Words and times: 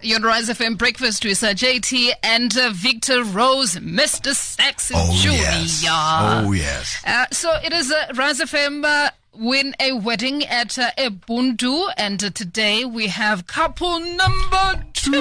Your 0.00 0.20
Rise 0.20 0.48
FM 0.48 0.78
breakfast 0.78 1.24
with 1.24 1.42
uh, 1.42 1.48
JT 1.54 2.12
and 2.22 2.56
uh, 2.56 2.70
Victor 2.72 3.24
Rose, 3.24 3.74
Mr. 3.76 4.32
Saxon 4.32 4.96
Oh, 4.98 5.12
Junior. 5.20 5.38
yes. 5.38 5.84
Oh, 5.88 6.52
yes. 6.52 7.02
Uh, 7.04 7.26
so 7.32 7.52
it 7.64 7.72
is 7.72 7.90
uh, 7.90 8.12
Rise 8.14 8.38
FM 8.40 8.84
uh, 8.84 9.10
win 9.34 9.74
a 9.80 9.92
wedding 9.92 10.44
at 10.46 10.78
uh, 10.78 10.90
Ubuntu, 10.98 11.90
and 11.96 12.22
uh, 12.22 12.30
today 12.30 12.84
we 12.84 13.08
have 13.08 13.46
couple 13.48 13.98
number 13.98 14.84
two 14.92 15.14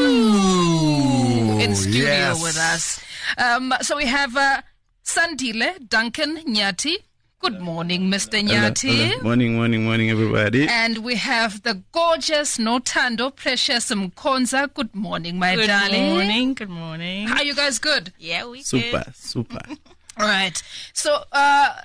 in 1.59 1.75
studio 1.75 2.03
yes. 2.03 2.44
with 2.44 2.57
us. 2.57 3.02
Um, 3.39 3.73
so 3.81 3.98
we 3.98 4.05
have 4.05 4.38
uh, 4.38 4.62
Sandile 5.03 5.89
Duncan 5.89 6.38
Nyati. 6.45 6.98
Good 7.39 7.61
morning, 7.61 8.09
Mr. 8.11 8.41
Nyati. 8.41 9.09
Hello. 9.11 9.21
Morning, 9.21 9.53
morning, 9.55 9.84
morning, 9.84 10.09
everybody. 10.09 10.67
And 10.67 10.98
we 11.03 11.13
have 11.17 11.62
the 11.62 11.84
gorgeous 11.91 12.57
Nothando 12.57 13.29
Precious 13.35 13.91
Mkhonza. 13.91 14.73
Good 14.73 14.95
morning, 14.95 15.38
my 15.38 15.53
Good 15.55 15.67
darling. 15.67 16.15
morning. 16.15 16.55
Good 16.55 16.70
morning. 16.71 17.27
How 17.27 17.43
you 17.43 17.53
guys 17.53 17.77
good? 17.77 18.12
Yeah, 18.17 18.48
we 18.48 18.63
Super, 18.63 19.03
good. 19.03 19.15
super. 19.15 19.59
Super. 19.67 19.77
All 20.20 20.27
right. 20.35 20.59
So 20.93 21.26
uh 21.31 21.76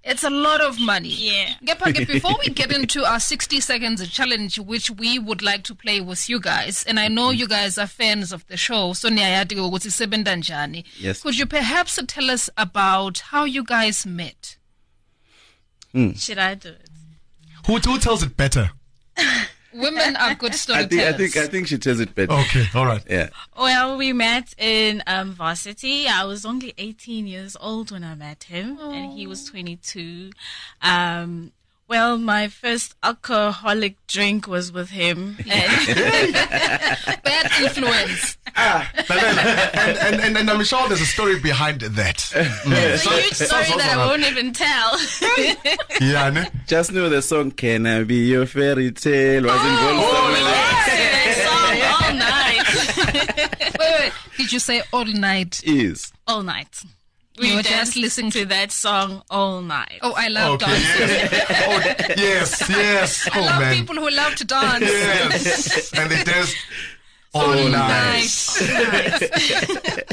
Sure. 0.05 0.13
It's 0.13 0.25
a 0.25 0.31
lot 0.31 0.61
of 0.61 0.81
money. 0.81 1.09
Yeah. 1.11 1.55
Ngepha-ke, 1.65 2.07
before 2.07 2.35
we 2.41 2.53
get 2.53 2.73
into 2.73 3.05
our 3.05 3.21
60 3.21 3.61
seconds 3.61 4.07
challenge, 4.09 4.59
which 4.59 4.91
we 4.91 5.19
would 5.19 5.43
like 5.43 5.63
to 5.65 5.75
play 5.75 6.01
with 6.01 6.29
you 6.29 6.41
guys, 6.41 6.85
and 6.85 6.99
I 6.99 7.09
know 7.09 7.31
you 7.31 7.47
guys 7.47 7.79
are 7.79 7.87
fans 7.87 8.33
of 8.33 8.47
the 8.49 8.57
show, 8.57 8.93
so 8.95 9.09
niyayati 9.09 9.57
ukuthi 9.57 9.89
isebenza 9.89 10.37
njani. 10.37 10.85
Yes. 10.99 11.23
Could 11.23 11.39
you 11.39 11.47
perhaps 11.47 11.99
tell 12.07 12.31
us 12.31 12.51
about 12.57 13.19
how 13.31 13.45
you 13.45 13.65
guys 13.65 14.05
met? 14.07 14.57
Hmm. 15.93 16.13
Should 16.13 16.39
I 16.39 16.55
do 16.55 16.71
it? 16.71 16.89
Who, 17.67 17.79
who 17.79 17.99
tells 17.99 18.23
it 18.23 18.37
better? 18.37 18.71
Women 19.75 20.17
are 20.17 20.35
good 20.35 20.53
I 20.53 20.57
storytellers. 20.57 20.91
think, 20.91 21.15
I 21.15 21.17
think, 21.17 21.37
I 21.37 21.47
think 21.49 21.67
she 21.69 21.79
tells 21.79 22.01
it 22.01 22.15
better. 22.15 22.33
Okay, 22.33 22.67
all 22.75 22.87
right. 22.87 23.03
Yeah. 23.09 23.29
Well, 23.59 23.97
we 23.97 24.13
met 24.13 24.55
in 24.59 25.03
um, 25.07 25.33
varsity. 25.33 26.07
I 26.09 26.25
was 26.25 26.45
only 26.45 26.75
18 26.79 27.27
years 27.27 27.57
old 27.61 27.91
when 27.91 28.05
I 28.05 28.15
met 28.15 28.45
him, 28.45 28.79
and 28.81 29.13
he 29.19 29.27
was 29.27 29.45
22. 29.45 30.31
Um, 30.83 31.53
well, 31.93 32.17
my 32.17 32.49
first 32.49 32.95
alcoholic 33.03 33.97
drink 34.07 34.47
was 34.49 34.73
with 34.73 34.89
him. 34.89 35.37
Bad 35.47 35.69
influence. 37.61 38.39
and, 38.57 38.89
and, 39.99 40.21
and, 40.25 40.37
and 40.39 40.51
I'm 40.51 40.65
sure 40.65 40.89
there's 40.89 41.03
a 41.03 41.07
story 41.07 41.39
behind 41.39 41.83
that. 41.83 42.17
Mm. 42.63 42.95
it's 42.95 43.05
a 43.07 43.11
huge 43.11 43.35
story 43.35 43.65
so- 43.65 43.73
so- 43.73 43.79
that 43.79 43.99
I 43.99 44.07
won't 44.07 44.23
even 44.25 44.53
tell. 44.53 44.99
Yeah, 46.01 46.31
ne? 46.31 46.49
Just 46.67 46.93
know 46.93 47.09
the 47.11 47.21
song 47.21 47.51
"Can 47.51 47.85
I 47.87 48.05
Be 48.05 48.25
Your 48.33 48.47
Fairy 48.47 48.91
Tale" 48.93 49.43
was 49.45 49.65
involved 49.71 50.09
somewhere 50.17 50.45
that 50.49 51.37
song 51.45 51.77
all 51.93 52.13
night. 52.15 52.69
Wait, 53.79 53.93
wait. 54.01 54.13
Did 54.39 54.53
you 54.53 54.59
say 54.61 54.83
all 54.93 55.05
night? 55.05 55.61
Is. 55.65 56.11
all 56.27 56.43
night. 56.43 56.83
You 57.39 57.57
were 57.57 57.63
just 57.63 57.75
danced 57.75 57.97
listening 57.97 58.31
to 58.33 58.45
that 58.47 58.71
song 58.73 59.23
all 59.31 59.63
night. 59.63 60.01
Oh, 60.03 60.13
I 60.15 60.29
love 60.29 60.55
Okay. 60.63 60.67
dancing. 60.67 61.41
oh, 61.67 61.83
yes, 62.17 62.69
yes. 62.69 63.29
I 63.33 63.39
oh, 63.39 63.43
love 63.45 63.61
man. 63.61 63.75
people 63.75 63.95
who 63.97 64.11
love 64.11 64.35
to 64.37 64.45
dance. 64.45 64.83
Yes. 64.83 65.93
and 65.95 66.11
they 66.11 66.23
dance 66.25 66.55
all, 67.35 67.59
All 67.59 67.69
night. 67.69 68.29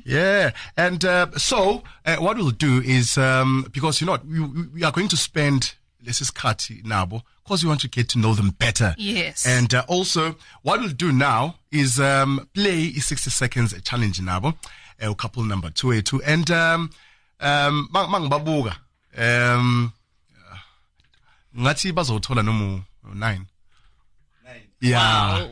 Yeah, 0.06 0.52
and 0.76 1.06
uh, 1.06 1.28
so 1.38 1.84
uh, 2.06 2.18
what 2.18 2.36
we'll 2.36 2.52
do 2.52 2.82
is 2.82 3.18
um, 3.18 3.66
because 3.72 4.02
you 4.02 4.08
know 4.08 4.18
we- 4.28 4.68
we 4.74 4.84
are 4.84 4.92
going 4.92 5.08
to 5.08 5.16
spend 5.18 5.76
this 6.02 6.22
is 6.22 6.32
Kati 6.32 6.84
Nabo 6.84 7.22
because 7.44 7.64
we 7.64 7.70
want 7.70 7.82
to 7.82 7.88
get 7.88 8.10
to 8.10 8.20
know 8.20 8.34
them 8.34 8.52
better. 8.52 8.94
Yes. 8.98 9.46
and 9.48 9.74
uh, 9.74 9.84
also 9.88 10.36
what 10.64 10.80
we'll 10.80 10.90
do 10.90 11.12
now 11.12 11.56
is 11.72 12.00
um, 12.00 12.48
play 12.54 12.94
a 12.96 13.00
60 13.00 13.30
seconds 13.30 13.74
challenge 13.84 14.20
Nabo, 14.20 14.56
uh, 15.02 15.14
couple 15.14 15.44
number 15.44 15.70
two 15.70 15.92
A 15.92 16.02
two, 16.02 16.22
and 16.24 16.50
um, 16.52 16.90
um, 17.40 17.88
mang 17.92 18.10
mang 18.12 18.30
babuga 18.30 18.76
um, 19.18 19.92
ngathi 21.58 21.92
bazothola 21.94 22.44
noma 22.46 22.66
u- 22.66 23.16
nine. 23.16 23.46
Yeah. 24.80 25.48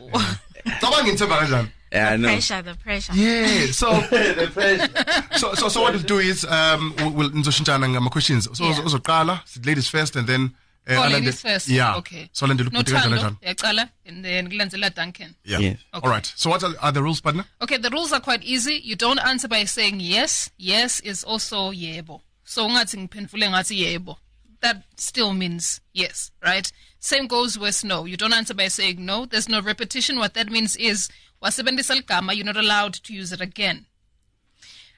Cabanga 0.80 1.02
ngithemba 1.04 1.38
kanjani? 1.38 1.68
Yeah, 1.96 2.10
I 2.12 2.16
know. 2.16 2.28
Pressure, 2.28 2.62
the 2.62 2.74
pressure. 2.74 3.12
Yeah. 3.14 3.66
So 3.80 3.88
the 3.90 4.50
pressure. 4.52 5.38
so 5.38 5.54
so 5.54 5.68
so 5.68 5.80
what 5.82 5.92
we'll 5.94 6.02
do 6.14 6.18
is 6.18 6.44
um 6.44 6.94
we'll, 6.98 7.10
we'll 7.16 7.30
nizoshintshana 7.30 7.86
ngama 7.88 8.10
questions. 8.10 8.48
So 8.56 8.64
Yeah. 8.64 8.80
uzoqala, 8.86 9.40
ladies 9.66 9.88
first 9.88 10.16
and 10.16 10.26
then 10.26 10.42
uh, 10.88 10.94
Oh, 11.04 11.08
ladies 11.12 11.40
first. 11.42 11.68
Yeah. 11.68 11.96
Okay. 11.96 12.28
So 12.32 12.46
Alande 12.46 12.60
No 12.72 12.80
uphuthi 12.80 12.92
kanjani 12.94 13.18
Tando, 13.20 13.36
kanjani. 13.42 13.54
yaqala, 13.54 13.88
and 14.06 14.24
then 14.24 14.48
kulandzela 14.50 14.94
Duncan. 14.94 15.34
Yeah. 15.44 15.58
Yes. 15.58 15.78
All 15.92 16.10
right. 16.10 16.26
So 16.36 16.50
what 16.50 16.62
are, 16.62 16.74
are 16.80 16.92
the 16.92 17.02
rules, 17.02 17.20
partner? 17.20 17.44
Okay, 17.60 17.76
the 17.78 17.90
rules 17.90 18.12
are 18.12 18.20
quite 18.20 18.44
easy. 18.44 18.74
You 18.84 18.94
don't 18.94 19.18
answer 19.18 19.48
by 19.48 19.64
saying 19.64 19.98
yes. 20.00 20.50
Yes 20.58 21.00
is 21.00 21.24
also 21.24 21.72
yebo. 21.72 22.20
So 22.44 22.68
ungathi 22.68 22.96
ngiphendule 22.98 23.48
ngathi 23.50 23.76
yebo. 23.84 24.16
That 24.60 24.84
still 24.96 25.32
means 25.32 25.80
yes, 25.92 26.30
right? 26.42 26.70
Same 26.98 27.26
goes 27.26 27.58
with 27.58 27.84
no. 27.84 28.04
You 28.04 28.16
don't 28.16 28.32
answer 28.32 28.54
by 28.54 28.68
saying 28.68 29.04
no. 29.04 29.26
There's 29.26 29.48
no 29.48 29.60
repetition. 29.60 30.18
What 30.18 30.34
that 30.34 30.50
means 30.50 30.76
is 30.76 31.08
you're 31.42 32.44
not 32.44 32.56
allowed 32.56 32.94
to 32.94 33.12
use 33.12 33.32
it 33.32 33.40
again. 33.40 33.86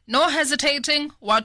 No 0.07 0.29
hesitating. 0.29 1.13
We 1.21 1.41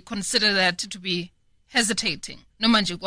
consider 0.00 0.54
that 0.54 0.78
to 0.78 0.98
be 0.98 1.32
hesitating. 1.68 2.40
Noma 2.58 2.80
nje 2.80 2.98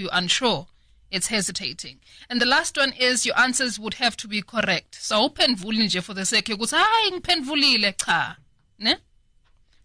you 0.00 0.08
unsure. 0.12 0.66
It's 1.10 1.28
hesitating. 1.28 2.00
And 2.30 2.40
the 2.40 2.46
last 2.46 2.78
one 2.78 2.94
is 2.98 3.26
your 3.26 3.38
answers 3.38 3.78
would 3.78 3.94
have 3.94 4.16
to 4.16 4.26
be 4.26 4.40
correct. 4.40 4.94
So 4.94 5.28
uphendvuli 5.28 5.84
nje 5.84 6.02
for 6.02 6.14
the 6.14 6.24
sake 6.24 6.52
yokuthi 6.52 6.74
hayi 6.74 7.10
ngiphendvulile 7.12 7.92
cha. 7.98 8.36
Ne? 8.78 8.96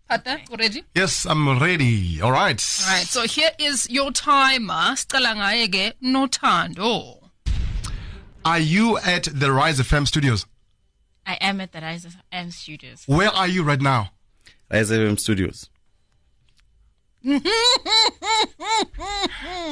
Pata, 0.10 0.40
ready? 0.58 0.84
Yes, 0.96 1.26
I'm 1.26 1.60
ready. 1.60 2.22
All 2.22 2.32
right. 2.32 2.62
All 2.88 2.94
right. 2.94 3.06
So 3.06 3.24
here 3.24 3.52
is 3.60 3.90
your 3.90 4.12
timer. 4.12 4.96
Sicala 4.96 5.36
ngaye 5.36 5.68
ke 5.68 5.94
Nothando. 6.02 7.20
Are 8.46 8.60
you 8.60 8.98
at 9.00 9.24
the 9.34 9.52
Rise 9.52 9.80
FM 9.82 10.08
studios? 10.08 10.46
I 11.26 11.34
am 11.42 11.60
at 11.60 11.74
the 11.74 11.82
Rise 11.82 12.06
of 12.06 12.16
M 12.32 12.52
Studios. 12.52 13.04
Where 13.06 13.28
are 13.30 13.48
you 13.50 13.64
right 13.64 13.82
now? 13.82 14.12
Rise 14.72 14.92
FM 14.92 15.20
Studios. 15.20 15.70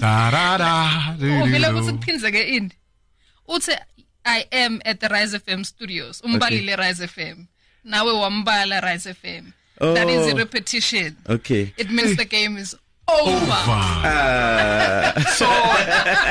Da, 0.01 0.31
da, 0.31 0.57
da, 0.57 1.15
do, 1.17 1.31
Oh, 1.31 1.45
do, 1.45 1.51
vele 1.51 1.67
do. 1.71 1.79
ukuthi 1.79 1.97
kuphindze 1.97 2.31
ke 2.31 2.41
in. 2.57 2.71
Uthi 3.47 3.77
I 4.25 4.45
am 4.51 4.81
at 4.83 4.99
the 4.99 5.07
Rise 5.07 5.33
FM 5.35 5.65
studios. 5.65 6.21
Umbalile 6.21 6.77
Rise 6.77 6.99
FM. 7.07 7.47
Nawe 7.85 8.11
wambala 8.11 8.81
Rise 8.83 9.13
FM. 9.13 9.53
That 9.79 10.09
is 10.09 10.27
a 10.27 10.31
Oh. 10.31 10.35
repetition. 10.37 11.15
Okay. 11.29 11.73
It 11.77 11.89
means 11.91 12.15
the 12.17 12.25
game 12.25 12.57
is 12.57 12.75
over. 13.07 13.47
Ah. 13.51 15.13
So, 15.37 15.45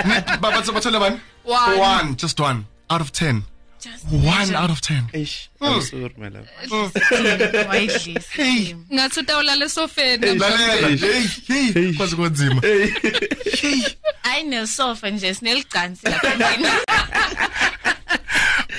need- 0.08 0.40
but 0.40 0.64
but 0.64 0.74
but 0.74 1.20
One. 1.44 1.78
one, 1.78 2.16
just 2.16 2.40
one 2.40 2.66
out 2.90 3.00
of 3.00 3.12
ten. 3.12 3.44
Just 3.80 4.04
One 4.06 4.54
out 4.54 4.70
of 4.70 4.80
ten. 4.80 5.08
Ish. 5.12 5.50
Hmm. 5.60 5.64
I'm 5.66 5.80
sorry, 5.82 6.14
my 6.16 6.28
love. 6.28 6.48
widely. 7.68 8.16
Hey, 8.32 8.74
Ngathi 8.90 9.20
utawulala 9.20 9.64
esofeni. 9.64 10.38
lalela. 10.38 10.88
Hey, 11.46 11.72
hey, 11.72 11.92
kwazi 11.92 12.16
kunzima. 12.16 12.60
I 14.24 14.42
know 14.42 14.64
sofa 14.66 15.10
nje 15.10 15.34
sinelicansi 15.34 16.06
lapha. 16.08 16.34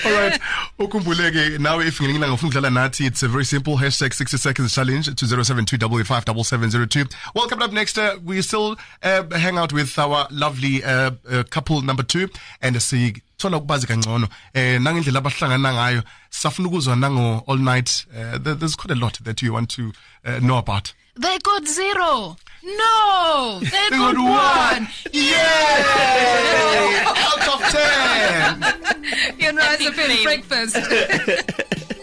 All 0.04 0.12
right. 0.12 0.40
Ukhumbuleke 0.78 1.58
nawe 1.58 1.86
if 1.86 2.00
ngelinye 2.00 2.18
ilanga 2.18 2.34
ufuna 2.34 2.48
ukudlala 2.48 2.70
nathi 2.70 3.06
it's 3.06 3.22
a 3.22 3.28
very 3.28 3.44
simple 3.44 3.76
hashtag 3.76 4.12
60 4.12 4.36
seconds 4.36 4.74
challenge 4.74 5.06
to 5.14 5.24
0728857702. 5.24 7.14
Well, 7.34 7.48
coming 7.48 7.64
up 7.64 7.72
next 7.72 7.98
uh, 7.98 8.18
we 8.24 8.42
still 8.42 8.76
uh, 9.02 9.22
hang 9.30 9.58
out 9.58 9.72
with 9.72 9.98
our 9.98 10.26
lovely 10.30 10.84
uh, 10.84 11.12
uh, 11.30 11.44
couple 11.50 11.80
number 11.82 12.02
2 12.02 12.28
and 12.62 12.76
sithola 12.76 13.56
ukubazi 13.56 13.86
kangcono 13.86 14.28
eh 14.54 14.80
nangendlela 14.80 15.18
abahlangana 15.18 15.72
ngayo 15.72 16.02
safuna 16.30 16.68
ukuzwa 16.68 16.96
nango 16.96 17.44
all 17.46 17.58
night 17.58 18.06
uh, 18.12 18.38
there, 18.38 18.54
there's 18.54 18.76
quite 18.76 18.92
a 18.92 18.96
lot 19.00 19.18
that 19.24 19.42
you 19.42 19.52
want 19.52 19.68
to 19.70 19.92
uh, 20.24 20.38
know 20.40 20.58
about. 20.58 20.92
They 21.18 21.38
got 21.38 21.66
zero. 21.66 22.36
No, 22.62 23.60
they, 23.60 23.68
They 23.90 23.96
got, 23.96 24.14
got 24.14 24.18
one. 24.18 24.82
one. 24.82 24.88
Yay! 25.12 25.32
out 27.06 27.48
of 27.48 27.60
10. 27.70 29.38
You 29.38 29.52
know, 29.52 29.62
as 29.62 29.80
a 29.80 29.90
bit 29.92 30.22
breakfast. 30.24 30.76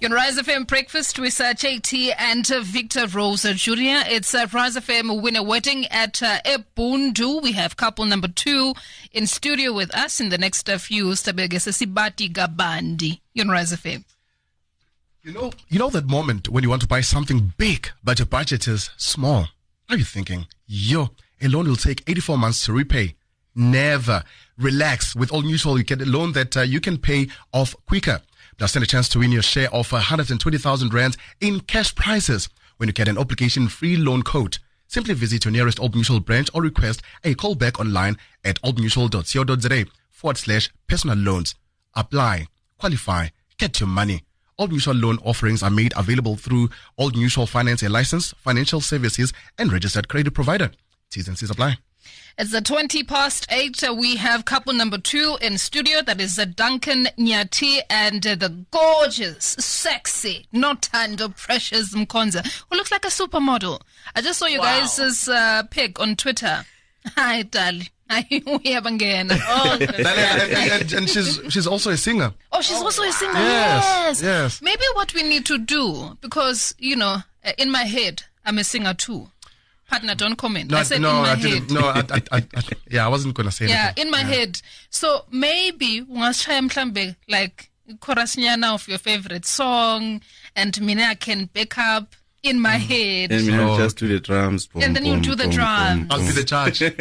Your 0.00 0.10
Rise 0.10 0.38
FM 0.38 0.64
breakfast 0.68 1.18
with 1.18 1.40
uh, 1.40 1.54
JT 1.54 2.12
and 2.16 2.48
uh, 2.52 2.60
Victor 2.60 3.08
Rosa 3.08 3.52
Jr. 3.52 4.06
It's 4.06 4.32
uh, 4.32 4.46
Rise 4.52 4.76
FM 4.76 5.20
winner 5.20 5.42
wedding 5.42 5.86
at 5.86 6.22
uh, 6.22 6.38
Ebundu. 6.44 7.42
We 7.42 7.50
have 7.52 7.76
couple 7.76 8.04
number 8.04 8.28
two 8.28 8.74
in 9.12 9.26
studio 9.26 9.72
with 9.72 9.92
us 9.92 10.20
in 10.20 10.28
the 10.28 10.38
next 10.38 10.70
uh, 10.70 10.78
few. 10.78 11.06
Stabegese 11.06 11.72
Sibati 11.74 12.32
Gabandi. 12.32 13.18
Your 13.34 13.46
Rise 13.46 13.72
FM. 13.72 14.04
You 15.24 15.32
know, 15.32 15.52
you 15.68 15.80
know 15.80 15.90
that 15.90 16.06
moment 16.06 16.48
when 16.48 16.62
you 16.62 16.70
want 16.70 16.82
to 16.82 16.88
buy 16.88 17.00
something 17.00 17.52
big, 17.58 17.88
but 18.04 18.20
your 18.20 18.26
budget 18.26 18.68
is 18.68 18.90
small. 18.96 19.48
Are 19.90 19.96
you 19.96 20.04
thinking, 20.04 20.46
yo, 20.68 21.10
a 21.42 21.48
loan 21.48 21.66
will 21.66 21.74
take 21.74 22.08
84 22.08 22.38
months 22.38 22.64
to 22.66 22.72
repay? 22.72 23.16
Never. 23.56 24.22
Relax. 24.56 25.16
With 25.16 25.32
Old 25.32 25.44
Mutual, 25.44 25.76
you 25.76 25.82
get 25.82 26.00
a 26.00 26.06
loan 26.06 26.34
that 26.34 26.56
uh, 26.56 26.60
you 26.60 26.80
can 26.80 26.98
pay 26.98 27.26
off 27.52 27.74
quicker. 27.86 28.20
Plus, 28.58 28.70
stand 28.70 28.82
a 28.82 28.86
chance 28.86 29.08
to 29.08 29.20
win 29.20 29.30
your 29.30 29.42
share 29.42 29.72
of 29.72 29.90
120,000 29.92 30.92
rands 30.92 31.16
in 31.40 31.60
cash 31.60 31.94
prizes 31.94 32.48
when 32.76 32.88
you 32.88 32.92
get 32.92 33.08
an 33.08 33.16
obligation-free 33.16 33.96
loan 33.96 34.22
quote. 34.22 34.58
Simply 34.88 35.14
visit 35.14 35.44
your 35.44 35.52
nearest 35.52 35.78
Old 35.78 35.94
Mutual 35.94 36.20
branch 36.20 36.48
or 36.52 36.62
request 36.62 37.02
a 37.22 37.34
call 37.34 37.54
back 37.54 37.78
online 37.78 38.16
at 38.44 38.60
oldmutual.co.za 38.62 39.84
forward 40.10 40.36
slash 40.36 40.70
personal 40.88 41.16
loans. 41.16 41.54
Apply, 41.94 42.48
qualify, 42.78 43.28
get 43.58 43.78
your 43.78 43.88
money. 43.88 44.24
Old 44.58 44.72
Mutual 44.72 44.94
loan 44.94 45.18
offerings 45.24 45.62
are 45.62 45.70
made 45.70 45.92
available 45.96 46.34
through 46.34 46.70
Old 46.96 47.16
Mutual 47.16 47.46
Finance, 47.46 47.84
a 47.84 47.88
licensed 47.88 48.34
financial 48.36 48.80
services 48.80 49.32
and 49.56 49.72
registered 49.72 50.08
credit 50.08 50.34
provider. 50.34 50.72
T's 51.10 51.28
and 51.28 51.38
C's 51.38 51.50
apply. 51.50 51.78
It's 52.38 52.52
the 52.52 52.60
20 52.60 53.02
past 53.02 53.46
8. 53.50 53.82
Uh, 53.88 53.94
we 53.94 54.14
have 54.16 54.44
couple 54.44 54.72
number 54.72 54.98
two 54.98 55.38
in 55.40 55.58
studio. 55.58 56.02
That 56.02 56.20
is 56.20 56.36
Duncan 56.54 57.08
Nyati 57.18 57.80
and 57.90 58.24
uh, 58.26 58.34
the 58.36 58.64
gorgeous, 58.70 59.44
sexy, 59.58 60.46
not 60.52 60.82
Thando 60.82 61.34
Precious 61.36 61.94
Mkhonza, 61.94 62.46
who 62.70 62.76
looks 62.76 62.92
like 62.92 63.04
a 63.04 63.08
supermodel. 63.08 63.80
I 64.14 64.20
just 64.22 64.38
saw 64.38 64.46
you 64.46 64.58
guys' 64.58 65.28
uh, 65.28 65.64
pic 65.70 65.98
on 66.00 66.14
Twitter. 66.16 66.64
Hi. 67.16 67.44
Hi, 68.10 68.22
uyabangena. 68.30 69.38
Oh, 69.48 69.76
and, 69.78 70.92
and- 70.94 71.10
she's 71.10 71.40
she's 71.50 71.66
also 71.66 71.90
a 71.90 71.96
singer. 71.96 72.32
Oh, 72.52 72.62
she's 72.62 72.80
also 72.80 73.02
a 73.02 73.12
singer. 73.12 73.34
Yes, 73.34 73.84
Yes. 73.84 74.22
yes. 74.22 74.62
Maybe 74.62 74.82
what 74.94 75.12
we 75.12 75.22
need 75.24 75.44
to 75.46 75.58
do, 75.58 76.16
because, 76.22 76.74
you 76.78 76.96
know, 76.96 77.18
in 77.58 77.70
my 77.70 77.82
head, 77.82 78.22
I'm 78.46 78.56
a 78.58 78.64
singer 78.64 78.94
too. 78.94 79.28
Partner, 79.88 80.14
don't 80.14 80.36
comment. 80.36 80.72
I 80.72 80.82
said 80.82 81.00
no, 81.00 81.10
in 81.10 81.16
my 81.22 81.32
I 81.32 81.34
head. 81.36 81.42
didn't. 81.42 81.70
No, 81.72 81.80
I, 81.80 82.00
I, 82.10 82.22
I, 82.32 82.42
I, 82.56 82.62
yeah, 82.90 83.06
I 83.06 83.08
wasn't 83.08 83.34
gonna 83.34 83.50
say 83.50 83.66
yeah 83.68 83.86
anything. 83.86 84.04
in 84.06 84.10
my 84.10 84.22
head 84.22 84.60
so 84.90 85.24
maybe 85.30 86.02
ungashaya 86.02 86.60
mhlambe 86.68 87.16
like 87.26 87.70
chorus 88.00 88.36
nyana 88.36 88.74
of 88.74 88.86
your 88.88 88.98
favorite 88.98 89.46
song 89.46 90.20
and 90.54 90.78
mina 90.82 91.04
I 91.04 91.14
can 91.14 91.46
back 91.46 91.78
up 91.78 92.14
in 92.42 92.60
my 92.60 92.76
mm. 92.76 92.80
head 92.80 93.32
And 93.32 93.46
we 93.46 93.52
No. 93.56 93.76
just 93.78 93.96
do 93.98 94.06
the 94.08 94.20
drums. 94.20 94.66
boom, 94.66 94.82
And 94.82 94.94
then 94.94 95.04
you 95.06 95.20
do 95.20 95.34
the 95.34 95.44
boom, 95.44 95.52
drums. 95.52 96.00
boom, 96.00 96.12
I'll 96.12 96.26
be 96.26 96.32
the 96.32 96.44
judge. 96.44 96.82
And 96.82 96.94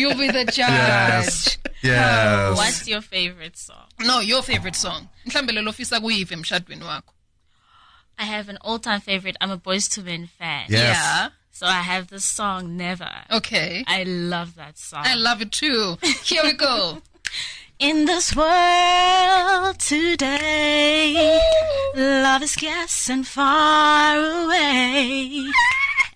you, 0.00 0.08
you'll 0.08 0.18
be 0.18 0.26
the 0.30 0.44
judge 0.44 0.58
yes, 0.58 1.58
yes. 1.82 2.56
What's 2.56 2.88
your 2.88 3.00
favorite 3.02 3.56
song? 3.56 3.86
no 4.00 4.18
your 4.20 4.42
favorite 4.42 4.76
song 4.76 5.08
mhlambe 5.26 5.52
lelo 5.52 5.70
ofisa 5.70 6.00
kuyive 6.00 6.34
emshadweni 6.34 6.84
wakho 6.84 7.12
I 8.18 8.24
have 8.24 8.48
an 8.50 8.58
all-time 8.60 9.00
favorite. 9.00 9.36
I'm 9.40 9.50
a 9.50 9.56
Boyz 9.58 9.96
II 9.98 10.04
Men 10.04 10.28
fan. 10.38 10.66
Yes. 10.68 10.80
yeah 10.96 11.28
So 11.52 11.66
I 11.66 11.82
have 11.82 12.08
the 12.08 12.18
song 12.20 12.76
Never. 12.76 13.10
okay 13.30 13.84
I 13.86 14.02
love 14.04 14.56
that 14.56 14.78
song. 14.78 15.02
I 15.04 15.14
love 15.14 15.40
it 15.42 15.52
too 15.52 15.98
here 16.24 16.42
we 16.42 16.52
go 16.54 17.02
In 17.78 18.04
this 18.04 18.36
world 18.36 19.78
today, 19.80 21.40
love 21.96 22.42
is 22.44 22.52
scarce 22.52 23.10
and 23.10 23.26
far 23.26 24.16
away, 24.16 25.42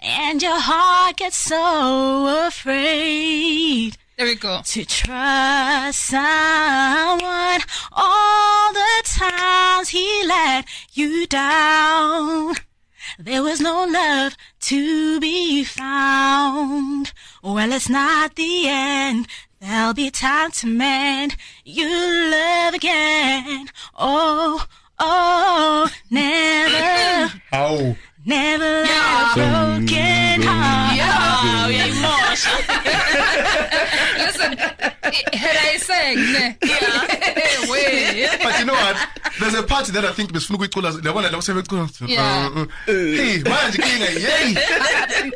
and 0.00 0.40
your 0.40 0.60
heart 0.60 1.16
gets 1.16 1.36
so 1.36 2.46
afraid 2.46 3.96
there 4.16 4.26
we 4.26 4.34
go 4.34 4.62
to 4.64 4.84
trust 4.86 5.98
someone. 6.00 7.60
All 7.92 8.72
the 8.72 9.02
times 9.04 9.90
he 9.90 10.22
let 10.26 10.64
you 10.94 11.26
down, 11.26 12.54
there 13.18 13.42
was 13.42 13.60
no 13.60 13.84
love 13.86 14.36
to 14.60 15.20
be 15.20 15.64
found. 15.64 17.12
Well, 17.42 17.72
it's 17.72 17.88
not 17.88 18.34
the 18.34 18.68
end. 18.68 19.26
There'll 19.60 19.94
be 19.94 20.10
time 20.10 20.50
to 20.52 20.66
mend. 20.66 21.36
You 21.64 21.88
love 21.88 22.74
again. 22.74 23.68
Oh, 23.98 24.64
oh, 24.98 25.90
never, 26.10 27.40
How? 27.50 27.96
never 28.24 28.64
let 28.64 28.90
a 28.90 29.34
broken 29.34 30.42
heart. 30.42 30.96
Yeah. 30.96 31.16
Oh, 31.42 31.70
emotion. 31.70 32.52
listen 34.18 34.95
had 35.32 35.56
I 35.72 35.76
sang 35.78 36.18
yeah 36.18 36.54
wait 37.70 38.30
But 38.42 38.58
you 38.60 38.64
know 38.66 38.74
what? 38.74 38.96
There's 39.40 39.54
a 39.54 39.62
part 39.62 39.86
that 39.86 40.04
I 40.04 40.12
think 40.12 40.32
besifuna 40.32 40.56
ukuyicula 40.58 40.90
labona 41.02 41.30
la 41.30 41.38
usebecula. 41.38 41.88
Yeah. 42.08 42.50
Uh, 42.54 42.60
uh, 42.62 42.66
Hey, 42.86 43.42
manje 43.42 43.78
kinga 43.78 44.08
yey. 44.10 44.56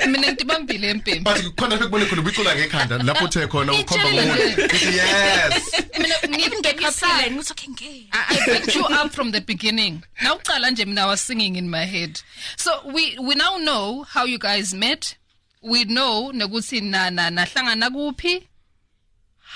mina 0.06 0.18
ngidibambile 0.32 0.90
empembe 0.90 1.24
But 1.24 1.56
khona 1.56 1.76
bekubone 1.76 2.04
khona 2.06 2.22
ubicula 2.22 2.54
ngekhanda 2.56 2.98
lapho 2.98 3.24
uthe 3.24 3.46
khona 3.46 3.72
ukhomba 3.72 4.08
Itshelile 4.08 4.26
ngomuntu. 4.26 4.52
nje. 4.52 4.64
Ithi 4.64 4.96
Yes. 4.96 5.84
mina 5.98 6.14
ngiyibhekapile 6.28 7.38
It's 7.40 7.50
okay, 7.50 7.68
gay. 7.76 8.06
I, 8.12 8.24
I 8.30 8.44
picked 8.44 8.74
you 8.74 8.84
up 8.84 9.12
from 9.12 9.32
the 9.32 9.40
beginning. 9.40 10.02
Now, 10.22 10.36
uqala 10.36 10.70
nje 10.70 10.84
mina 10.86 11.02
I 11.02 11.06
was 11.06 11.20
singing 11.20 11.56
in 11.56 11.70
my 11.70 11.84
head. 11.84 12.20
So 12.56 12.70
we 12.86 13.16
we 13.20 13.34
now 13.34 13.56
know 13.58 14.02
how 14.08 14.24
you 14.24 14.38
guys 14.38 14.74
met. 14.74 15.16
We 15.62 15.84
know 15.84 16.30
nokuthi 16.32 16.80
na 16.82 17.10
na 17.10 17.30
nahlangana 17.30 17.90
kuphi. 17.90 18.46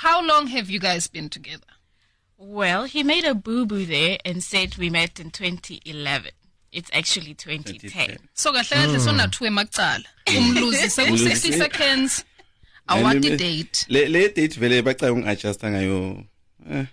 How 0.05 0.21
long 0.23 0.49
have 0.49 0.69
you 0.69 0.79
guys 0.79 1.09
been 1.09 1.31
together? 1.31 1.73
Well, 2.37 2.85
he 2.85 3.03
made 3.03 3.25
a 3.25 3.35
boo 3.35 3.65
boo 3.65 3.87
there 3.87 4.19
and 4.23 4.43
said 4.45 4.77
we 4.77 4.91
met 4.91 5.19
in 5.19 5.31
2011. 5.31 6.31
It's 6.73 6.91
actually 6.93 7.33
2010. 7.33 8.19
So 8.35 8.53
kahle 8.53 8.65
kahle 8.69 8.99
sonathu 8.99 9.47
emacala. 9.49 10.05
Umluzise 10.27 11.07
ku 11.09 11.17
60 11.17 11.53
seconds. 11.53 12.25
Award 12.87 13.23
the 13.23 13.37
date. 13.39 13.87
Le 13.89 14.07
le 14.09 14.29
date 14.29 14.57
vele 14.57 14.83
bacala 14.83 15.13
ungadjusta 15.15 15.71
ngayo. 15.73 16.27
Eh, 16.71 16.85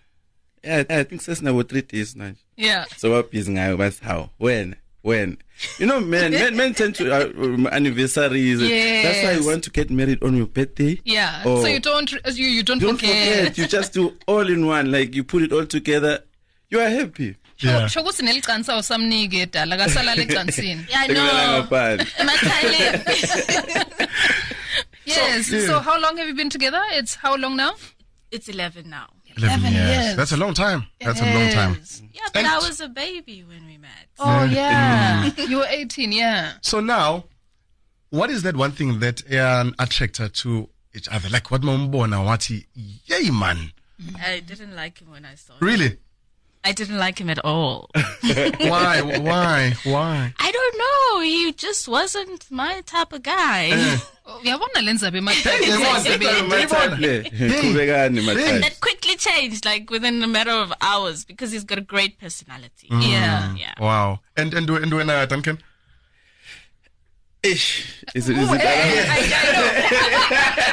Yeah, 0.63 0.83
I 0.89 1.03
think 1.03 1.21
sesinabo 1.21 1.67
3 1.67 1.81
days 1.81 2.15
manje. 2.15 2.37
Yeah. 2.55 2.85
So 2.95 3.11
we're 3.11 3.23
busy 3.23 3.51
ngayo 3.51 3.77
but 3.77 3.99
how? 3.99 4.29
When? 4.37 4.77
When? 5.01 5.37
You 5.79 5.85
know, 5.85 5.99
men, 5.99 6.31
men, 6.31 6.55
men 6.55 6.73
tend 6.73 6.95
to 6.95 7.11
uh, 7.13 7.29
um, 7.43 7.67
anniversaries. 7.67 8.59
That's 8.59 9.23
why 9.23 9.31
you 9.33 9.45
want 9.45 9.63
to 9.65 9.69
get 9.69 9.89
married 9.91 10.23
on 10.23 10.35
your 10.35 10.47
birthday. 10.47 10.99
Yeah. 11.05 11.43
Or 11.45 11.61
So 11.61 11.67
you 11.67 11.79
don't 11.79 12.11
you 12.11 12.45
you 12.45 12.63
don't, 12.63 12.79
don't 12.79 12.97
forget. 12.97 13.37
forget. 13.37 13.57
You 13.57 13.67
just 13.67 13.93
do 13.93 14.13
all 14.27 14.49
in 14.49 14.65
one. 14.65 14.91
Like 14.91 15.13
you 15.15 15.23
put 15.23 15.43
it 15.43 15.51
all 15.51 15.65
together. 15.65 16.23
You 16.69 16.79
are 16.79 16.89
happy. 16.89 17.35
Yeah. 17.59 17.87
Sho 17.87 18.01
ukuthi 18.01 18.23
nelicansa 18.23 18.77
usamnike 18.77 19.45
dala 19.51 19.77
kasala 19.77 20.15
lecansini. 20.15 20.85
Yeah, 20.89 21.01
I 21.01 21.07
know. 21.07 21.67
ngaphandle. 21.67 22.07
Am 22.19 22.29
I 22.29 22.37
Yes. 25.05 25.51
yeah. 25.51 25.65
So 25.65 25.79
how 25.79 25.99
long 25.99 26.17
have 26.17 26.27
you 26.27 26.33
been 26.35 26.49
together? 26.49 26.81
It's 26.93 27.15
how 27.15 27.35
long 27.35 27.55
now? 27.55 27.73
It's 28.31 28.47
11 28.47 28.89
now. 28.89 29.07
11 29.37 29.73
years. 29.73 30.15
That's 30.15 30.31
a 30.31 30.37
long 30.37 30.53
time. 30.53 30.87
That's 30.99 31.21
a 31.21 31.25
long 31.25 31.49
time. 31.51 31.81
Yeah, 32.13 32.21
but 32.33 32.37
And- 32.39 32.47
I 32.47 32.57
was 32.57 32.79
a 32.81 32.87
baby 32.89 33.43
when 33.43 33.65
we 33.65 33.77
met. 33.77 34.07
Oh, 34.19 34.43
yeah. 34.43 35.29
Mm. 35.29 35.49
you 35.49 35.57
were 35.57 35.67
18, 35.69 36.11
yeah. 36.11 36.53
So 36.61 36.79
now, 36.79 37.25
what 38.09 38.29
is 38.29 38.43
that 38.43 38.55
one 38.55 38.71
thing 38.71 38.99
that 38.99 39.25
an 39.29 39.73
attractor 39.79 40.27
to 40.29 40.69
each 40.93 41.07
other? 41.09 41.29
Like 41.29 41.49
what 41.51 41.63
Mombona, 41.63 42.23
what 42.23 42.43
he, 42.43 42.65
yay 42.73 43.29
man. 43.31 43.71
I 44.19 44.39
didn't 44.39 44.75
like 44.75 44.99
him 44.99 45.11
when 45.11 45.25
I 45.25 45.35
saw 45.35 45.53
him. 45.53 45.59
Really? 45.61 45.97
I 46.63 46.71
didn't 46.73 46.97
like 46.99 47.17
him 47.19 47.29
at 47.29 47.43
all. 47.43 47.89
Why? 47.95 49.01
Why? 49.01 49.73
Why? 49.83 50.33
I 50.37 50.51
don't 50.51 50.77
know. 50.77 51.21
He 51.21 51.53
just 51.53 51.87
wasn't 51.87 52.45
my 52.51 52.81
type 52.85 53.13
of 53.13 53.23
guy. 53.23 53.71
Oh, 54.25 54.39
uyabona 54.43 54.81
le 54.83 54.93
ndzabe 54.93 55.19
Qhubekani 56.91 58.21
mathanda. 58.21 58.61
that 58.61 58.79
quickly 58.79 59.15
changed, 59.15 59.65
like 59.65 59.89
within 59.89 60.21
a 60.23 60.27
matter 60.27 60.51
of 60.51 60.71
hours, 60.81 61.25
because 61.25 61.51
he's 61.51 61.63
got 61.63 61.79
a 61.79 61.81
great 61.81 62.19
personality. 62.19 62.87
Yeah. 62.91 63.55
Yeah. 63.55 63.73
Wow. 63.79 64.19
And 64.37 64.53
and 64.53 64.69
and 64.69 64.93
when 64.93 65.09
uh, 65.09 65.25
Duncan? 65.25 65.57
Ish. 67.43 68.03
Is 68.13 68.29
it, 68.29 68.37
is 68.37 68.49
Oh, 68.49 68.53
it 68.53 68.61
I 68.63 69.21
know. 69.31 70.67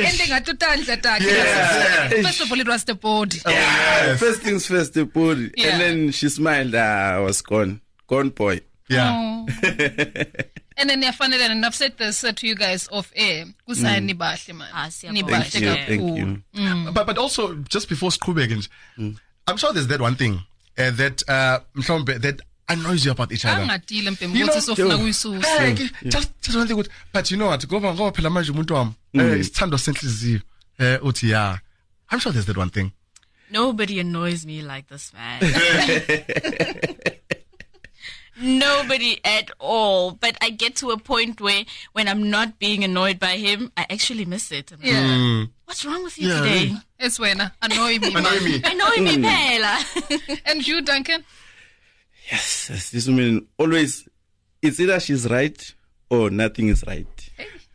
Uyabona 0.00 0.28
ngale 0.28 0.48
ndlela 0.48 0.72
ayende 0.72 0.84
ngathi 0.84 0.94
utandla. 0.96 1.18
Yes. 1.18 2.26
First 2.26 2.40
of 2.40 2.52
all, 2.52 2.60
it 2.60 2.68
was 2.68 2.84
the 2.84 2.94
body. 2.94 3.40
Ah, 3.46 4.16
First 4.18 4.42
things 4.42 4.66
first, 4.66 4.94
the 4.94 5.04
body. 5.04 5.50
Yeah. 5.56 5.72
And 5.72 5.80
then 5.80 6.10
she 6.12 6.28
smiled. 6.28 6.74
Ah, 6.74 7.16
I 7.16 7.18
was 7.20 7.42
gone. 7.42 7.80
Gone 8.08 8.30
boy. 8.30 8.60
Yeah. 8.88 9.10
Oh. 9.12 9.46
And 10.76 10.88
then 10.88 11.02
niyafanele 11.02 11.50
and 11.50 11.66
I've 11.66 11.74
said 11.74 11.98
this 11.98 12.24
uh, 12.24 12.32
to 12.32 12.46
you 12.46 12.54
guys 12.54 12.88
off 12.90 13.12
air. 13.14 13.44
Kusaya 13.68 14.00
nibahle 14.00 14.54
man. 14.54 14.68
Ah. 14.72 14.86
Nibahle 14.86 15.44
Thank 15.50 15.64
you. 15.64 15.70
Thank 15.70 16.00
kakhulu. 16.00 16.42
you. 16.86 16.92
But 16.92 17.06
but 17.06 17.18
also 17.18 17.54
just 17.54 17.88
before 17.88 18.10
Skrubegan, 18.10 18.66
I'm 19.46 19.56
sure 19.58 19.72
there's 19.74 19.88
that 19.88 20.00
one 20.00 20.14
thing 20.14 20.40
uh, 20.78 20.90
that 20.92 21.22
uh 21.28 21.60
that 21.76 22.40
annoys 22.72 23.04
you 23.04 23.12
about 23.12 23.32
each 23.32 23.44
other. 23.44 23.62
Angadile 23.62 24.10
mpembe 24.10 24.38
You 24.38 24.44
know, 24.46 24.52
ukuthi 24.54 24.66
sofuna 24.66 24.88
Joe. 24.88 24.98
kuyisusa. 24.98 25.46
Hey, 25.58 25.74
just 26.04 26.30
just 26.42 26.56
one 26.56 26.66
thing 26.68 26.84
but 27.12 27.30
you 27.30 27.36
know 27.36 27.48
what 27.50 27.66
ngoba 27.68 27.94
ngoba 27.94 28.12
phela 28.16 28.30
manje 28.30 28.52
umuntu 28.52 28.74
wami 28.74 28.92
eh 29.14 29.40
isithando 29.40 29.78
senhliziyo 29.78 30.40
eh 30.78 30.98
uthi 31.04 31.30
yeah 31.30 31.58
I'm 32.12 32.18
sure 32.20 32.32
there's 32.32 32.46
that 32.46 32.56
one 32.56 32.70
thing 32.70 32.90
Nobody 33.52 33.98
annoys 34.00 34.46
me 34.46 34.62
like 34.62 34.86
this 34.88 35.12
man. 35.12 35.40
Nobody 38.40 39.18
at 39.24 39.50
all. 39.58 40.12
But 40.12 40.36
I 40.40 40.50
get 40.50 40.76
to 40.76 40.90
a 40.92 40.96
point 40.98 41.40
where 41.40 41.64
when 41.92 42.08
I'm 42.08 42.30
not 42.30 42.58
being 42.58 42.84
annoyed 42.84 43.18
by 43.18 43.36
him, 43.36 43.70
I 43.76 43.86
actually 43.90 44.24
miss 44.24 44.50
it. 44.52 44.72
I'm 44.72 44.78
like, 44.78 44.88
Yeah. 44.88 45.44
What's 45.66 45.84
wrong 45.84 46.02
with 46.04 46.16
you 46.18 46.28
Yeah, 46.28 46.38
today? 46.40 46.64
really. 46.66 46.76
It's 47.00 47.18
wena. 47.18 47.52
Annoy 47.60 47.98
me. 47.98 48.14
annoy 48.14 48.40
me 48.40 48.62
Annoy 48.64 48.96
me, 49.02 49.18
Pela. 49.22 49.78
And 50.46 50.66
you, 50.66 50.80
Duncan? 50.80 51.24
Yes, 52.30 52.68
yes, 52.70 52.90
this 52.90 53.06
woman 53.08 53.46
always, 53.58 54.08
it's 54.62 54.78
either 54.80 55.00
she's 55.00 55.28
right 55.28 55.74
or 56.10 56.30
nothing 56.30 56.68
is 56.68 56.84
right. 56.86 57.06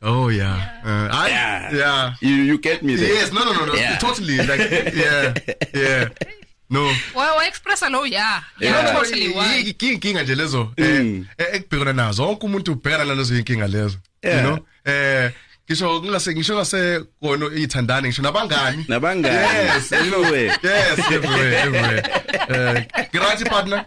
oh 0.02 0.28
yeah 0.30 0.56
uh, 0.86 1.10
I, 1.12 1.30
Yeah. 1.30 1.72
yeah 1.76 2.14
You, 2.22 2.36
you 2.44 2.58
get 2.60 2.84
me 2.84 2.96
there. 2.96 3.14
yes 3.14 3.32
no 3.34 3.44
no 3.46 3.54
no, 3.54 3.66
no 3.66 3.74
Yeah. 3.74 3.98
totally 3.98 4.38
like 4.38 4.60
yeah 4.94 5.34
yeah 5.74 6.10
no 6.70 6.84
Why 7.14 7.32
why 7.38 7.48
express 7.48 7.82
lo 7.82 8.04
yeah. 8.04 8.42
Yeah. 8.60 8.72
Yeah, 8.84 8.94
totally 8.94 9.30
why. 9.34 9.64
inkinga 9.64 10.24
nje 10.24 10.36
lezo 10.36 10.74
eh 10.78 11.22
eh, 11.38 11.48
ekubhekana 11.54 11.94
nazo 11.94 12.24
wonke 12.28 12.46
umuntu 12.46 12.72
ubhekana 12.72 13.06
nalezo 13.06 13.36
inkinga 13.38 13.68
lezo 13.68 13.98
you 14.24 14.30
Yeah. 14.30 14.42
know 14.44 14.60
eh 14.86 15.32
ngisho 15.70 16.02
ngase 16.04 16.34
ngisho 16.34 16.56
ngase 16.56 17.00
kono 17.22 17.52
ithandane 17.56 18.08
ngisho 18.08 18.22
nabangani 18.22 18.86
Nabangani. 18.88 19.36
yes 19.74 19.92
you 19.92 20.12
know 20.12 20.24
Everywhere. 20.24 20.58
yes 20.64 21.00
everywhere 21.12 21.54
everywhere 21.66 22.04
eh 22.50 22.86
great 23.12 23.50
partner 23.50 23.86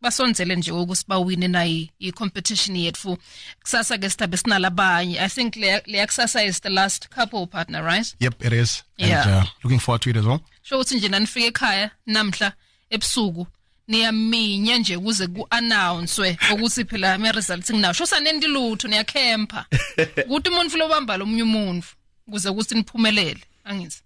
basonzele 0.00 0.56
nje 0.56 0.72
ukuthi 0.72 1.04
bawine 1.08 1.48
na 1.48 1.64
i-competition 1.98 2.76
yethu. 2.76 3.18
Kusasa 3.62 3.98
ke 3.98 4.10
sitabe 4.10 4.36
sinalabanye 4.36 5.18
i 5.20 5.28
think 5.28 5.56
leya 5.56 6.06
kusasa 6.06 6.44
is 6.44 6.60
the 6.60 6.70
last 6.70 7.08
couple 7.10 7.46
partner 7.46 7.82
right? 7.84 8.14
Yep 8.20 8.44
it 8.44 8.52
is. 8.52 8.82
And 8.98 9.08
Yeah. 9.08 9.42
uh, 9.42 9.46
looking 9.64 9.80
forward 9.80 10.02
to 10.02 10.10
it 10.10 10.16
as 10.16 10.24
well. 10.26 10.40
Sho 10.62 10.76
ukuthi 10.78 10.94
nje 10.96 11.08
nanifike 11.08 11.46
ekhaya 11.46 11.90
namhla 12.06 12.52
ebusuku 12.90 13.46
niyaminya 13.88 14.78
nje 14.78 14.96
ukuze 14.96 15.26
ku-announcwe 15.26 16.38
ukuthi 16.52 16.84
phela 16.84 17.14
ama-results 17.14 17.70
nginawo. 17.70 17.94
Sho 17.94 18.06
sanendi 18.06 18.46
lutho 18.46 18.88
niyakhempa. 18.88 19.66
Ukuthi 20.28 20.48
umuntu 20.50 20.70
fulo 20.70 20.86
obamba 20.86 21.16
lo 21.16 21.26
munye 21.26 21.42
umuntu 21.42 21.86
ukuze 22.26 22.48
ukuthi 22.48 22.74
niphumelele. 22.74 23.40
Angithi. 23.64 24.02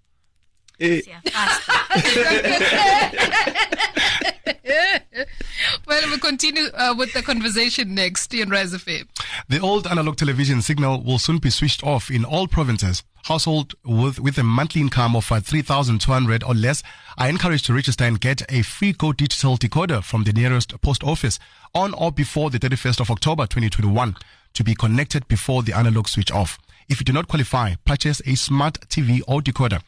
Eh, 0.78 1.02
well 5.86 6.02
we'll 6.06 6.18
continue 6.18 6.66
uh, 6.74 6.94
with 6.96 7.12
the 7.12 7.22
conversation 7.22 7.94
next 7.94 8.32
in 8.34 8.50
Rise. 8.50 8.72
The 8.72 9.60
old 9.60 9.86
analog 9.86 10.16
television 10.16 10.62
signal 10.62 11.02
will 11.02 11.18
soon 11.18 11.38
be 11.38 11.50
switched 11.50 11.84
off 11.84 12.10
in 12.10 12.24
all 12.24 12.48
provinces. 12.48 13.02
Household 13.24 13.74
with, 13.84 14.18
with 14.18 14.36
a 14.38 14.42
monthly 14.42 14.80
income 14.80 15.14
of 15.14 15.30
uh, 15.30 15.40
3,200 15.40 16.42
or 16.42 16.54
less 16.54 16.82
are 17.16 17.28
encouraged 17.28 17.66
to 17.66 17.74
register 17.74 18.04
and 18.04 18.20
get 18.20 18.42
a 18.50 18.62
free 18.62 18.92
Go 18.92 19.12
Digital 19.12 19.56
decoder 19.56 20.02
from 20.02 20.24
the 20.24 20.32
nearest 20.32 20.80
post 20.80 21.04
office 21.04 21.38
on 21.74 21.94
or 21.94 22.10
before 22.10 22.50
the 22.50 22.58
31st 22.58 23.00
of 23.00 23.10
October 23.10 23.44
2021 23.46 24.16
to 24.54 24.64
be 24.64 24.74
connected 24.74 25.26
before 25.28 25.62
the 25.62 25.72
analog 25.72 26.08
switch 26.08 26.32
off. 26.32 26.58
If 26.88 27.00
you 27.00 27.04
do 27.04 27.12
not 27.12 27.28
qualify, 27.28 27.74
purchase 27.84 28.20
a 28.26 28.34
smart 28.34 28.80
TV 28.88 29.22
or 29.28 29.40
decoder. 29.40 29.82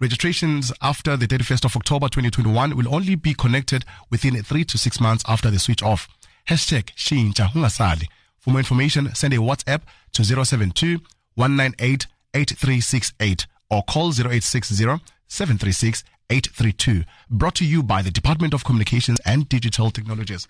Registrations 0.00 0.72
after 0.80 1.16
the 1.16 1.26
31st 1.26 1.64
of 1.64 1.74
October 1.74 2.06
2021 2.06 2.76
will 2.76 2.94
only 2.94 3.16
be 3.16 3.34
connected 3.34 3.84
within 4.10 4.40
three 4.44 4.64
to 4.64 4.78
six 4.78 5.00
months 5.00 5.24
after 5.26 5.50
the 5.50 5.58
switch 5.58 5.82
off. 5.82 6.06
Hashtag 6.48 6.94
Shincha 6.94 7.48
Hungasali. 7.48 8.06
For 8.38 8.50
more 8.50 8.60
information, 8.60 9.12
send 9.16 9.34
a 9.34 9.38
WhatsApp 9.38 9.82
to 10.12 10.24
072 10.24 11.00
198 11.34 12.06
8368 12.32 13.46
or 13.70 13.82
call 13.82 14.10
0860 14.10 14.74
736 15.26 16.04
832. 16.30 17.02
Brought 17.28 17.56
to 17.56 17.64
you 17.66 17.82
by 17.82 18.00
the 18.00 18.12
Department 18.12 18.54
of 18.54 18.64
Communications 18.64 19.18
and 19.26 19.48
Digital 19.48 19.90
Technologies. 19.90 20.46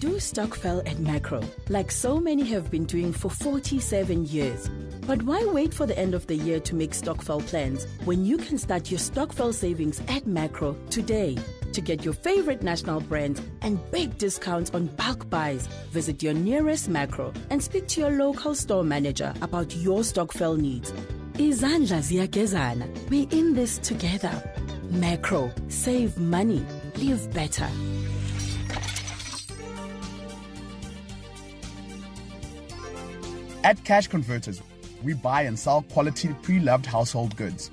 Do 0.00 0.18
Stokvel 0.18 0.80
at 0.80 0.96
Makro, 0.96 1.44
like 1.68 1.90
so 1.90 2.18
many 2.18 2.44
have 2.44 2.70
been 2.70 2.86
doing 2.86 3.12
for 3.12 3.28
47 3.28 4.24
years. 4.26 4.70
But 5.06 5.22
why 5.24 5.44
wait 5.44 5.74
for 5.74 5.84
the 5.84 5.98
end 5.98 6.14
of 6.14 6.26
the 6.26 6.36
year 6.36 6.58
to 6.60 6.74
make 6.74 6.92
Stokvel 6.92 7.46
plans 7.46 7.86
when 8.04 8.24
you 8.24 8.38
can 8.38 8.56
start 8.56 8.90
your 8.90 9.00
Stokvel 9.00 9.52
savings 9.52 10.00
at 10.08 10.24
Makro 10.24 10.74
today? 10.88 11.36
To 11.72 11.80
get 11.80 12.04
your 12.04 12.14
favorite 12.14 12.62
national 12.62 13.00
brands 13.00 13.42
and 13.62 13.78
big 13.90 14.16
discounts 14.18 14.70
on 14.70 14.86
bulk 14.86 15.28
buys, 15.28 15.66
visit 15.92 16.22
your 16.22 16.34
nearest 16.34 16.88
Makro 16.90 17.34
and 17.50 17.62
speak 17.62 17.86
to 17.88 18.00
your 18.00 18.10
local 18.10 18.54
store 18.54 18.84
manager 18.84 19.34
about 19.42 19.76
your 19.76 20.00
Stokvel 20.00 20.56
needs. 20.56 20.92
Izandla 21.34 22.00
ziyagezana. 22.00 22.86
We're 23.10 23.28
in 23.30 23.54
this 23.54 23.78
together. 23.78 24.32
Makro, 24.92 25.52
save 25.70 26.18
money, 26.18 26.64
live 26.96 27.32
better. 27.32 27.68
At 33.62 33.84
Cash 33.84 34.08
Converters, 34.08 34.62
we 35.02 35.12
buy 35.12 35.42
and 35.42 35.58
sell 35.58 35.82
quality 35.82 36.30
pre 36.40 36.60
loved 36.60 36.86
household 36.86 37.36
goods. 37.36 37.70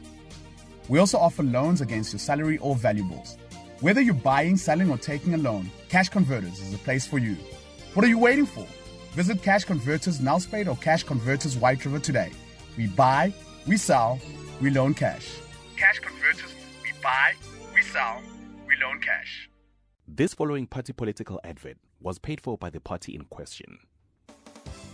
We 0.90 1.00
also 1.00 1.18
offer 1.18 1.44
loans 1.44 1.80
against 1.80 2.12
your 2.12 2.20
salary 2.20 2.58
or 2.58 2.76
valuables. 2.76 3.38
Whether 3.80 4.02
you're 4.02 4.14
buying, 4.14 4.58
selling, 4.58 4.90
or 4.92 4.98
taking 4.98 5.34
a 5.34 5.38
loan, 5.38 5.72
Cash 5.88 6.10
Converters 6.10 6.60
is 6.60 6.72
the 6.74 6.78
place 6.80 7.08
for 7.08 7.20
you. 7.20 7.38
What 7.94 8.04
are 8.04 8.10
you 8.10 8.20
waiting 8.20 8.46
for? 8.46 8.68
Visit 9.12 9.42
Cash 9.42 9.64
Converters 9.64 10.20
Nelspruit 10.20 10.68
or 10.68 10.76
Cash 10.76 11.04
Converters 11.04 11.56
White 11.56 11.86
River 11.86 12.00
today. 12.00 12.32
We 12.78 12.88
buy, 12.88 13.34
we 13.66 13.78
sell, 13.78 14.20
we 14.60 14.72
loan 14.72 14.94
cash. 14.94 15.38
Cash 15.78 16.00
Converters, 16.00 16.54
we 16.84 16.92
buy, 17.02 17.34
we 17.74 17.82
sell, 17.82 18.22
we 18.68 18.74
loan 18.84 19.00
cash. 19.00 19.50
This 20.06 20.34
following 20.34 20.68
party 20.68 20.92
political 20.92 21.40
advert 21.46 21.78
was 22.02 22.20
paid 22.20 22.42
for 22.42 22.58
by 22.58 22.70
the 22.70 22.82
party 22.82 23.16
in 23.16 23.24
question. 23.26 23.80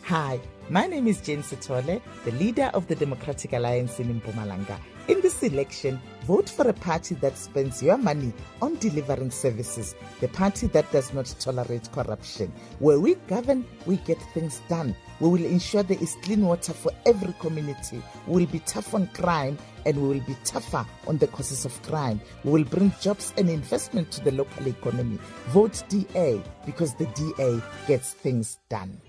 Hi, 0.08 0.38
my 0.70 0.86
name 0.86 1.08
is 1.08 1.22
Jane 1.22 1.44
Sithole, 1.44 2.02
the 2.26 2.32
leader 2.34 2.70
of 2.74 2.88
the 2.88 2.96
Democratic 2.96 3.54
Alliance 3.54 4.02
in 4.02 4.20
Mpumalanga. 4.20 4.78
In 5.08 5.22
this 5.22 5.42
election, 5.44 5.98
vote 6.26 6.50
for 6.50 6.68
a 6.68 6.74
party 6.74 7.16
that 7.16 7.38
spends 7.38 7.82
your 7.82 7.98
money 7.98 8.34
on 8.62 8.76
delivering 8.80 9.32
services, 9.32 9.96
the 10.20 10.28
party 10.28 10.68
that 10.68 10.92
does 10.92 11.14
not 11.14 11.34
tolerate 11.40 11.90
corruption. 11.94 12.52
Where 12.80 13.00
we 13.00 13.16
govern, 13.30 13.66
we 13.86 13.96
get 13.96 14.22
things 14.34 14.62
done. 14.68 14.94
We 15.22 15.30
will 15.30 15.46
ensure 15.46 15.84
there 15.84 16.04
is 16.04 16.18
clean 16.22 16.46
water 16.46 16.74
for 16.74 16.92
every 17.06 17.34
community. 17.40 18.04
We 18.28 18.42
will 18.42 18.52
be 18.52 18.60
tough 18.60 18.94
on 18.94 19.08
crime 19.08 19.58
and 19.86 19.96
we 19.96 20.10
will 20.10 20.26
be 20.26 20.36
tougher 20.44 20.86
on 21.08 21.18
the 21.18 21.28
causes 21.28 21.64
of 21.64 21.82
crime. 21.82 22.20
We 22.44 22.52
will 22.52 22.66
bring 22.66 22.92
jobs 23.00 23.34
and 23.38 23.50
investment 23.50 24.12
to 24.12 24.22
the 24.22 24.34
local 24.34 24.68
economy. 24.68 25.18
Vote 25.48 25.82
DA 25.88 26.42
because 26.66 26.94
the 26.96 27.06
DA 27.06 27.62
gets 27.88 28.12
things 28.12 28.60
done. 28.68 29.00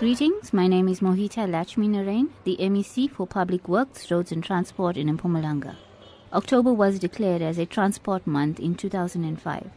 Greetings, 0.00 0.52
my 0.52 0.66
name 0.66 0.88
is 0.88 0.98
Mohita 0.98 1.48
Latchminarain, 1.48 2.28
the 2.42 2.56
MEC 2.58 3.08
for 3.08 3.28
Public 3.28 3.68
Works, 3.68 4.10
Roads 4.10 4.32
and 4.32 4.42
Transport 4.42 4.96
in 4.96 5.16
Mpumalanga. 5.16 5.76
October 6.32 6.72
was 6.72 6.98
declared 6.98 7.40
as 7.40 7.58
a 7.58 7.64
transport 7.64 8.26
month 8.26 8.58
in 8.58 8.74
2005. 8.74 9.70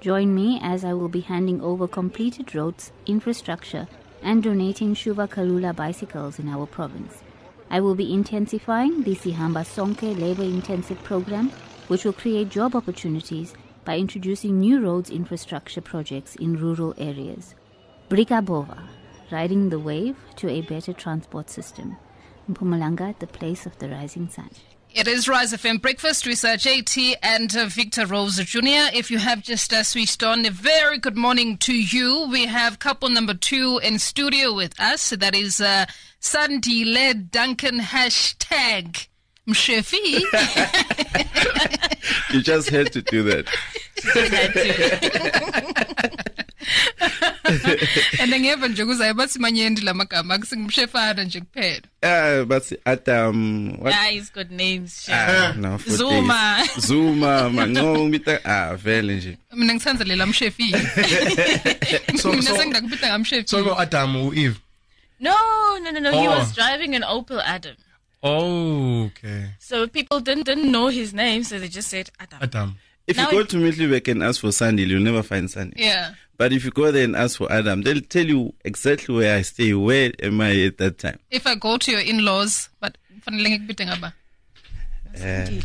Join 0.00 0.34
me 0.34 0.58
as 0.62 0.86
I 0.86 0.94
will 0.94 1.10
be 1.10 1.20
handing 1.20 1.60
over 1.60 1.86
completed 1.86 2.54
roads, 2.54 2.92
infrastructure, 3.04 3.86
and 4.22 4.42
donating 4.42 4.94
Shova 4.94 5.28
Kalula 5.28 5.76
bicycles 5.76 6.38
in 6.38 6.48
our 6.48 6.64
province. 6.64 7.22
I 7.68 7.80
will 7.80 7.94
be 7.94 8.10
intensifying 8.10 9.02
the 9.02 9.14
Sihamba 9.14 9.66
Sonke 9.66 10.18
labor 10.18 10.44
intensive 10.44 11.04
program, 11.04 11.52
which 11.88 12.06
will 12.06 12.14
create 12.14 12.48
job 12.48 12.74
opportunities 12.74 13.52
by 13.84 13.98
introducing 13.98 14.60
new 14.60 14.80
roads 14.80 15.10
infrastructure 15.10 15.82
projects 15.82 16.36
in 16.36 16.56
rural 16.56 16.94
areas. 16.96 17.54
Brika 18.08 18.42
Bova, 18.42 18.88
riding 19.30 19.70
the 19.70 19.78
wave 19.78 20.16
to 20.36 20.48
a 20.48 20.62
better 20.62 20.92
transport 20.92 21.50
system. 21.50 21.96
Mpumalanga, 22.50 23.18
the 23.18 23.26
place 23.26 23.66
of 23.66 23.78
the 23.78 23.88
rising 23.88 24.28
sun. 24.28 24.50
It 24.94 25.06
is 25.06 25.28
Rise 25.28 25.52
FM 25.52 25.82
Breakfast 25.82 26.26
with 26.26 26.42
uh, 26.44 26.56
JT 26.56 27.16
and 27.22 27.54
uh, 27.54 27.66
Victor 27.66 28.06
Rose 28.06 28.38
Jr. 28.38 28.88
If 28.94 29.10
you 29.10 29.18
have 29.18 29.42
just 29.42 29.72
uh, 29.72 29.82
switched 29.82 30.22
on, 30.22 30.46
a 30.46 30.50
very 30.50 30.96
good 30.98 31.16
morning 31.16 31.58
to 31.58 31.74
you. 31.74 32.26
We 32.30 32.46
have 32.46 32.78
couple 32.78 33.10
number 33.10 33.34
two 33.34 33.78
in 33.82 33.98
studio 33.98 34.54
with 34.54 34.80
us. 34.80 35.10
That 35.10 35.34
is 35.34 35.60
uh, 35.60 35.84
Led 36.34 37.30
Duncan 37.30 37.80
hashtag 37.80 39.08
Mshefi. 39.46 40.22
you 42.32 42.40
just 42.40 42.70
had 42.70 42.90
to 42.92 43.02
do 43.02 43.22
that. 43.24 43.46
and 48.20 48.34
ngeva 48.34 48.68
nje 48.68 48.84
kuzayo 48.84 49.14
bathi 49.14 49.38
manyendi 49.38 49.80
la 49.80 49.94
magama 49.94 50.34
akusingumshefana 50.34 51.24
nje 51.24 51.40
kuphela 51.40 51.82
uh, 52.02 52.44
but 52.44 52.72
Adam 52.84 53.70
what 53.80 53.94
yeah, 53.94 54.10
he's 54.10 54.32
got 54.32 54.50
names 54.50 55.08
ah, 55.12 55.54
no, 55.56 55.78
Zuma 55.88 56.64
Zuma 56.78 57.50
manqomita 57.50 58.40
ah 58.44 58.76
vele 58.76 59.16
nje 59.16 59.38
mina 59.52 59.74
ngithanda 59.74 60.04
lela 60.04 60.26
mshefi 60.26 60.76
so 62.22 62.32
mina 62.32 62.56
sengakubita 62.56 63.06
ngamshefi 63.06 63.48
so 63.48 63.62
no 63.62 63.78
Adam 63.80 64.16
u 64.16 64.34
Eve 64.34 64.56
no 65.20 65.34
no 65.82 65.90
no 65.90 66.00
no 66.00 66.10
oh. 66.10 66.20
he 66.20 66.28
was 66.28 66.54
driving 66.54 66.94
an 66.94 67.02
Opel 67.02 67.40
Adam 67.40 67.76
Oh, 68.22 69.04
okay. 69.04 69.50
So 69.60 69.86
people 69.86 70.20
didn't 70.20 70.44
didn't 70.46 70.70
know 70.70 70.88
his 70.88 71.14
name, 71.14 71.44
so 71.44 71.58
they 71.58 71.68
just 71.68 71.88
said 71.88 72.10
Adam. 72.18 72.38
Adam. 72.42 72.76
If 73.06 73.16
now 73.16 73.30
you 73.30 73.38
go 73.38 73.44
to 73.44 73.56
Middelburg 73.56 74.08
and 74.08 74.22
ask 74.22 74.40
for 74.40 74.52
Sandy, 74.52 74.82
you'll 74.82 75.02
never 75.02 75.22
find 75.22 75.50
Sandy. 75.50 75.80
Yeah. 75.82 76.14
But 76.38 76.52
if 76.52 76.64
you 76.64 76.70
go 76.70 76.90
there 76.92 77.04
and 77.04 77.16
ask 77.16 77.36
for 77.38 77.50
Adam, 77.52 77.82
they'll 77.82 78.00
tell 78.00 78.24
you 78.24 78.54
exactly 78.64 79.14
where 79.14 79.36
I 79.36 79.42
stay. 79.42 79.74
Where 79.74 80.12
am 80.22 80.40
I 80.40 80.66
at 80.66 80.78
that 80.78 80.98
time? 80.98 81.18
If 81.30 81.46
I 81.46 81.56
go 81.56 81.76
to 81.78 81.90
your 81.90 82.00
in-laws, 82.00 82.70
but 82.80 82.96
fanele 83.26 83.50
ngikubite 83.50 83.86
ngaba. 83.86 84.12
Eh, 85.14 85.60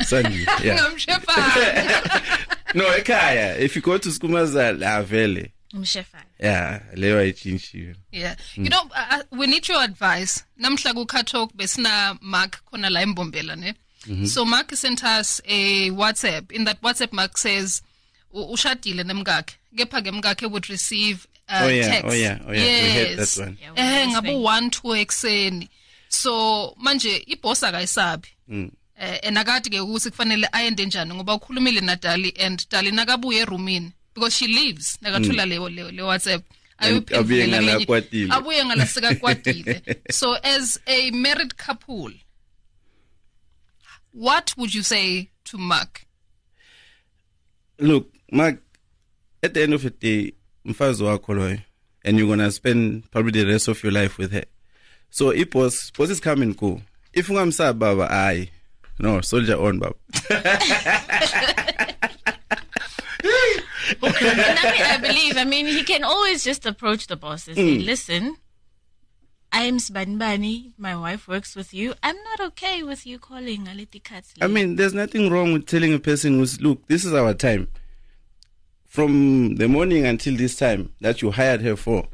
Yeah. 0.64 0.76
no, 2.76 2.86
ekhaya. 2.98 3.60
If 3.60 3.76
you 3.76 3.82
go 3.84 3.98
to 4.00 4.10
Skumaza, 4.10 4.78
la 4.80 5.04
vele. 5.04 5.52
Umshefana. 5.74 6.24
Yeah, 6.40 6.82
leyo 6.96 7.20
ayitshintshiwe. 7.20 7.96
Yeah. 8.12 8.36
Mm. 8.56 8.64
You 8.64 8.70
know, 8.70 8.84
uh, 8.96 9.24
we 9.32 9.48
need 9.48 9.68
your 9.68 9.82
advice. 9.82 10.44
Namhla 10.60 10.94
ku 10.94 11.06
Talk 11.24 11.54
besina 11.54 12.18
Mark 12.22 12.62
khona 12.72 12.90
la 12.92 13.02
embombela 13.02 13.56
ne. 13.58 13.74
Mm-hmm. 14.08 14.26
So 14.26 14.44
Mark 14.44 14.72
sent 14.72 15.04
us 15.04 15.40
a 15.46 15.90
WhatsApp. 15.92 16.52
In 16.52 16.66
that 16.66 16.82
WhatsApp, 16.82 17.14
Mark 17.14 17.38
says, 17.38 17.82
ushadile 18.34 19.04
nemkakhe 19.04 19.56
kepha 19.78 20.02
ke 20.02 20.12
mkakhe 20.12 20.46
would 20.46 20.66
receive 20.70 21.28
uh, 21.50 21.62
oh, 21.64 21.68
yeah, 21.70 21.90
text. 21.90 22.06
Oh 22.06 22.14
yeah, 22.14 22.40
oh 22.48 22.52
yeah, 22.52 22.64
yes. 22.64 22.84
we 22.84 23.00
heard 23.00 23.18
that 23.18 23.38
one. 23.38 23.58
Eh 23.76 24.08
ngabo 24.08 24.32
1 24.42 24.70
2 24.70 24.98
ekseni. 24.98 25.70
So 26.10 26.76
manje 26.78 27.24
iboss 27.28 27.64
akayisabi. 27.64 28.28
Mm. 28.48 28.72
Eh 29.00 29.20
enakade 29.22 29.70
ke 29.70 29.80
ukuthi 29.80 30.10
kufanele 30.10 30.48
ayende 30.52 30.86
njani 30.86 31.14
ngoba 31.14 31.34
ukhulumile 31.34 31.82
naDali 31.82 32.34
and 32.40 32.66
Dali 32.70 32.92
nakabuye 32.92 33.42
eroomini 33.42 33.92
because 34.14 34.36
she 34.36 34.48
leaves 34.48 34.98
nakathula 35.02 35.46
le 35.46 35.58
le 35.92 36.04
WhatsApp. 36.04 36.44
abuye 36.78 37.48
ngala 37.48 37.86
kwatile 37.86 38.34
abuye 38.34 38.66
ngala 38.66 38.88
sekakwatile 38.88 39.82
so 40.12 40.34
as 40.44 40.80
a 40.88 41.12
married 41.12 41.56
couple 41.56 42.14
what 44.14 44.54
would 44.58 44.74
you 44.74 44.84
say 44.84 45.30
to 45.46 45.58
Mark? 45.58 46.06
Look, 47.80 48.14
Mark, 48.34 48.64
at 49.44 49.54
the 49.54 49.62
end 49.62 49.76
of 49.76 49.84
the 49.84 49.92
day, 49.92 50.34
mfazi 50.66 51.04
wakho 51.04 51.36
loyo, 51.36 51.62
and 52.04 52.18
you're 52.18 52.28
gonna 52.28 52.52
spend 52.52 53.10
probably 53.12 53.44
the 53.44 53.52
rest 53.52 53.68
of 53.68 53.84
your 53.84 53.92
life 53.92 54.18
with 54.18 54.32
her. 54.32 54.46
So 55.12 55.30
it 55.30 55.54
was, 55.54 55.92
boss 55.92 56.10
is 56.10 56.20
coming 56.20 56.56
cool. 56.56 56.82
If 57.14 57.28
ungamsaba 57.28 57.78
baba, 57.78 58.08
aye. 58.12 58.50
No, 58.98 59.22
soldier 59.22 59.62
on 59.62 59.78
baba. 59.78 59.94
okay. 64.04 64.30
I, 64.30 64.72
mean, 64.72 64.82
I 64.82 64.98
believe, 65.00 65.38
I 65.38 65.46
mean, 65.46 65.68
he 65.68 65.84
can 65.84 66.04
always 66.04 66.44
just 66.44 66.66
approach 66.66 67.06
the 67.06 67.16
boss 67.16 67.48
and 67.48 67.56
say, 67.56 67.78
mm. 67.78 67.86
listen, 67.86 68.38
I'm 69.52 69.78
Sbanbani. 69.78 70.72
My 70.80 70.96
wife 70.96 71.28
works 71.28 71.56
with 71.56 71.72
you. 71.72 71.94
I'm 72.02 72.16
not 72.16 72.40
okay 72.48 72.82
with 72.82 73.06
you 73.06 73.20
calling 73.20 73.66
Aliti 73.66 74.02
Katzli. 74.02 74.42
I 74.42 74.48
mean, 74.48 74.78
there's 74.78 74.96
nothing 74.96 75.30
wrong 75.30 75.54
with 75.54 75.68
telling 75.68 75.94
a 75.94 76.00
person 76.00 76.40
who's, 76.40 76.60
look, 76.60 76.88
this 76.88 77.06
is 77.06 77.14
our 77.14 77.36
time. 77.36 77.68
From 78.94 79.56
the 79.56 79.68
morning 79.68 80.06
until 80.06 80.38
this 80.38 80.56
time 80.56 80.92
that 81.02 81.24
you 81.24 81.32
hired 81.32 81.62
her 81.62 81.76
for, 81.76 82.08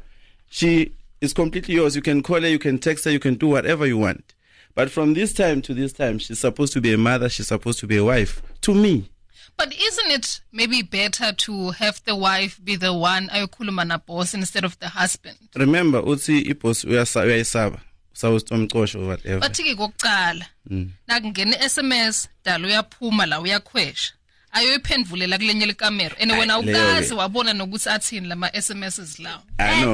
she 0.48 0.92
is 1.20 1.34
completely 1.34 1.74
yours. 1.74 1.94
You 1.94 2.00
can 2.00 2.22
call 2.22 2.40
her, 2.40 2.48
you 2.48 2.58
can 2.58 2.78
text 2.78 3.04
her, 3.04 3.10
you 3.10 3.18
can 3.20 3.34
do 3.34 3.48
whatever 3.48 3.84
you 3.86 3.98
want. 3.98 4.32
But 4.74 4.90
from 4.90 5.12
this 5.12 5.34
time 5.34 5.60
to 5.60 5.74
this 5.74 5.92
time, 5.92 6.18
she's 6.18 6.38
supposed 6.38 6.72
to 6.72 6.80
be 6.80 6.94
a 6.94 6.96
mother, 6.96 7.28
she's 7.28 7.48
supposed 7.48 7.80
to 7.80 7.86
be 7.86 7.98
a 7.98 8.04
wife. 8.04 8.40
To 8.62 8.72
me. 8.74 9.10
But 9.58 9.74
isn't 9.78 10.10
it 10.10 10.40
maybe 10.52 10.80
better 10.80 11.32
to 11.32 11.70
have 11.72 12.00
the 12.06 12.16
wife 12.16 12.58
be 12.64 12.76
the 12.76 12.94
one 12.94 13.28
ayokhuluma 13.28 14.06
boss 14.06 14.32
instead 14.32 14.64
of 14.64 14.78
the 14.78 14.88
husband? 14.88 15.36
Remember 15.56 16.00
uthi 16.00 16.46
iboss 16.46 16.86
uyayisaba. 16.86 17.80
Sawuthi 18.14 18.52
umcosho 18.54 19.06
whatever. 19.06 19.40
Bathi 19.46 19.64
ke 19.64 19.76
kokuqala 19.76 20.46
Mm. 20.70 20.90
nakungena 21.08 21.56
SMS 21.60 22.28
dala 22.42 22.66
uyaphuma 22.68 23.26
la 23.28 23.40
uyakhwesha. 23.40 24.12
Ayoyiphendulela 24.52 25.38
kulenye 25.38 25.66
likamera 25.66 26.16
and 26.20 26.32
wena 26.32 26.58
ukazi 26.58 27.14
wabona 27.14 27.52
nokuthi 27.52 27.88
athini 27.88 28.28
lama 28.28 28.50
SMSs 28.62 29.18
lawo 29.18 29.42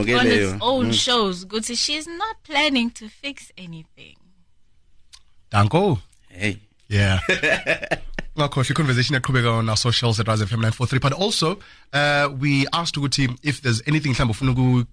ke 0.05 0.15
on 0.15 0.27
leyo. 0.27 0.59
own 0.61 0.93
shows, 0.93 1.47
Guti, 1.47 1.77
she's 1.77 2.07
not 2.07 2.37
planning 2.45 2.91
to 2.91 3.09
fix 3.09 3.53
anything. 3.59 4.17
Danko. 5.51 5.99
Hey. 6.29 6.59
Yeah. 6.89 7.21
ngakhohle 8.39 8.75
conversation 8.75 9.15
yaqhubeka 9.15 9.51
on 9.59 9.69
our 9.69 9.77
socials 9.77 10.21
at 10.21 10.29
Rise 10.29 10.43
FM 10.43 10.61
943 10.61 10.99
but 10.99 11.13
also 11.13 11.59
uh, 11.93 12.29
we 12.39 12.67
asked 12.73 12.97
ukuthi 12.97 13.35
if 13.43 13.63
there's 13.63 13.83
anything 13.87 14.13
mhlawumbe 14.13 14.87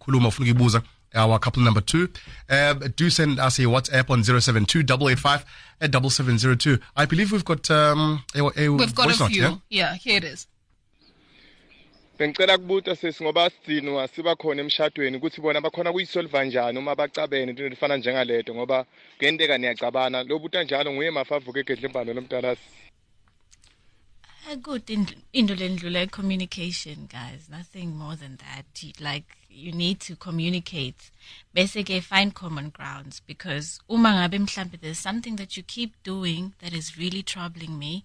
ufuna 1.14 1.22
ukukhuluma 1.22 1.22
ufuna 1.22 1.22
ukuyibuza 1.22 1.24
our 1.26 1.40
couple 1.40 1.64
number 1.64 1.82
two 1.86 2.08
uh, 2.50 2.74
do 2.98 3.10
send 3.10 3.40
us 3.40 3.60
a 3.60 3.64
WhatsApp 3.64 4.10
on 4.10 4.24
072 4.24 4.80
885 4.80 5.46
at 5.82 5.92
7702 5.92 6.80
I 6.96 7.06
believe 7.06 7.32
we've 7.32 7.46
got 7.46 7.70
um, 7.72 8.24
a, 8.36 8.40
a 8.40 8.70
we've 8.70 8.96
got 8.96 9.06
voice 9.08 9.20
a 9.20 9.24
note, 9.24 9.32
few 9.32 9.42
yeah? 9.42 9.56
yeah 9.70 9.96
here 9.96 10.18
it 10.18 10.24
is 10.24 10.48
bengicela 12.20 12.58
kubuta 12.58 12.96
sesi 12.96 13.24
ngoba 13.24 13.50
sidinwa 13.50 14.08
siba 14.08 14.36
khona 14.36 14.62
emshadweni 14.62 15.18
ukuthi 15.18 15.42
bona 15.42 15.62
bakhona 15.62 15.92
kuyisolva 15.92 16.40
kanjani 16.40 16.80
uma 16.80 16.96
bacabene 16.96 17.50
into 17.52 17.66
efana 17.66 17.98
njengaleto 17.98 18.56
ngoba 18.56 18.86
kuyenteka 19.18 19.58
niyacabana 19.58 20.24
lo 20.24 20.40
buta 20.40 20.64
njalo 20.64 20.94
nguye 20.94 21.12
mafavuke 21.12 21.60
egedle 21.60 21.88
imbalo 21.88 22.14
lomntanasi 22.14 22.62
A 24.52 24.56
good 24.58 24.90
in- 24.90 25.24
into 25.32 25.56
lendlula 25.56 26.06
communication, 26.12 27.08
guys. 27.10 27.48
Nothing 27.50 27.96
more 27.96 28.18
than 28.18 28.36
that. 28.38 28.66
Like 29.00 29.26
you 29.54 29.72
need 29.72 30.00
to 30.02 30.16
communicate. 30.16 31.12
Basically, 31.54 32.00
find 32.00 32.34
common 32.34 32.70
grounds 32.70 33.22
because 33.26 33.80
uma 33.90 34.10
ngabe 34.10 34.40
mhlambe 34.40 34.80
there's 34.82 35.00
something 35.00 35.36
that 35.36 35.56
you 35.58 35.64
keep 35.64 35.92
doing 36.04 36.54
that 36.60 36.74
is 36.74 36.98
really 36.98 37.24
troubling 37.24 37.78
me. 37.80 38.04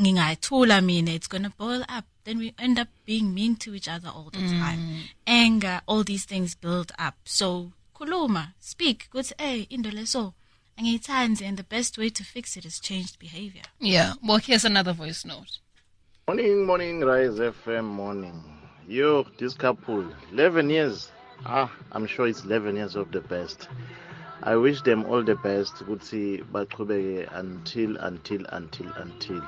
ngingayithula 0.00 0.80
mina 0.80 1.12
it's 1.12 1.28
going 1.28 1.42
to 1.42 1.52
boil 1.58 1.84
up 1.88 2.04
then 2.24 2.38
we 2.38 2.54
end 2.58 2.78
up 2.78 2.88
being 3.04 3.34
mean 3.34 3.56
to 3.56 3.74
each 3.74 3.88
other 3.88 4.08
all 4.08 4.30
the 4.32 4.38
mm. 4.38 4.58
time 4.58 5.04
anger 5.26 5.82
all 5.86 6.02
these 6.02 6.24
things 6.24 6.54
build 6.54 6.92
up 6.98 7.14
so 7.24 7.72
kuluma 7.94 8.54
speak 8.58 9.10
kuthi 9.10 9.34
hey 9.38 9.66
into 9.68 9.90
leso 9.90 10.32
angiyithandi 10.78 11.44
and 11.44 11.58
the 11.58 11.68
best 11.76 11.98
way 11.98 12.08
to 12.08 12.24
fix 12.24 12.56
it 12.56 12.64
is 12.64 12.80
changed 12.80 13.18
behavior 13.18 13.62
Yeah. 13.80 14.14
Well, 14.26 14.38
here's 14.38 14.64
another 14.64 14.92
voice 14.92 15.24
note. 15.24 15.58
Morning, 16.28 16.64
morning, 16.64 17.00
Rise 17.00 17.38
FM, 17.38 17.84
morning. 17.84 18.61
Yo, 18.92 19.24
this 19.38 19.54
couple, 19.54 20.04
11 20.32 20.68
years. 20.68 21.10
Ah, 21.46 21.72
I'm 21.92 22.04
sure 22.04 22.26
it's 22.26 22.44
11 22.44 22.76
years 22.76 22.94
of 22.94 23.10
the 23.10 23.22
best. 23.22 23.70
I 24.42 24.56
wish 24.56 24.82
them 24.82 25.06
all 25.06 25.22
the 25.24 25.34
best. 25.34 25.76
Ukuthi 25.76 26.44
baqhubeke 26.52 27.26
until, 27.32 27.96
until, 27.96 28.44
until, 28.50 28.92
until. 28.96 29.40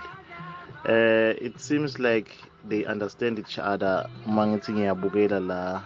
Uh, 0.88 1.36
it 1.46 1.60
seems 1.60 1.98
like 1.98 2.34
they 2.66 2.86
understand 2.86 3.38
each 3.38 3.58
other. 3.58 4.08
Uma 4.26 4.46
ngithi 4.46 5.46
la 5.46 5.82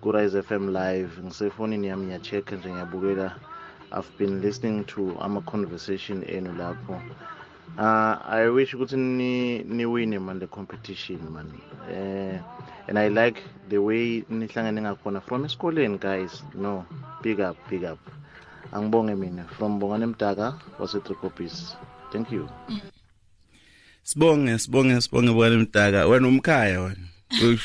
ku 0.00 0.10
Rise 0.10 0.40
FM 0.40 0.72
live, 0.72 1.10
ngisefonini 1.22 1.88
yami 1.88 2.06
ngiyachecka 2.06 2.56
nje 2.56 2.70
ngiyabukela. 2.70 3.34
I've 3.92 4.16
been 4.16 4.40
listening 4.40 4.86
to 4.86 5.14
ama 5.20 5.42
conversation 5.42 6.24
enu 6.24 6.52
lapho. 6.54 7.02
Uh, 7.76 8.18
I 8.24 8.48
wish 8.48 8.74
ukuthi 8.74 8.96
ni 8.96 9.58
ni 9.58 9.86
win 9.86 10.18
man 10.18 10.38
the 10.38 10.46
competition 10.46 11.32
man. 11.32 11.52
Uh, 11.88 12.38
and 12.88 12.98
I 12.98 13.08
like 13.08 13.42
the 13.68 13.78
way 13.78 14.22
nihlangene 14.30 14.80
ngakhona 14.80 15.22
from 15.22 15.44
esikoleni 15.44 15.98
guys. 16.00 16.42
No, 16.54 16.86
big 17.22 17.40
up, 17.40 17.56
big 17.70 17.84
up. 17.84 17.98
Angibonge 18.72 19.16
mina 19.18 19.44
from 19.44 19.80
Bongane 19.80 20.06
Mtaka 20.06 20.54
wase 20.78 21.00
Trikopis. 21.00 21.76
Thank 22.12 22.32
you. 22.32 22.48
sibonge 24.08 24.58
sibonge 24.58 25.00
sibonge 25.00 25.32
bwana 25.32 25.56
mdaka 25.56 26.06
wena 26.06 26.28
umkhaya 26.28 26.80
wena 26.80 27.08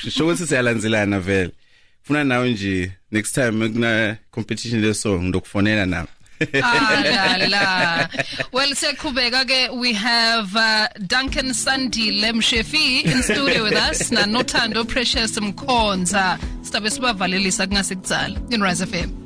sho 0.09 0.23
ukuthi 0.25 0.47
siyalanzelana 0.47 1.19
vele 1.19 1.51
funa 2.01 2.23
nawe 2.23 2.51
nje 2.51 2.91
next 3.11 3.35
time 3.35 3.69
kuna 3.69 4.17
competition 4.31 4.81
le 4.81 4.93
song 4.93 5.21
ndokufonela 5.21 5.85
nawe 5.85 6.07
ah, 6.63 7.37
la, 7.39 7.47
la. 7.47 8.07
Well, 8.51 8.71
siyaqhubeka 8.71 9.45
ke 9.47 9.73
we 9.79 9.93
have 9.93 10.55
uh, 10.55 10.87
Duncan 11.07 11.47
Sandile 11.47 12.31
Mshefi 12.33 13.05
in 13.05 13.23
studio 13.23 13.63
with 13.63 13.73
us 13.75 14.11
na 14.11 14.21
Nothando 14.25 14.87
Precious 14.87 15.37
Mkhonza. 15.39 16.37
Sitabe 16.61 16.89
sibavalelisa 16.89 17.67
kungasekudzala 17.67 18.53
in 18.53 18.61
Rise 18.61 18.85
FM. 18.85 19.22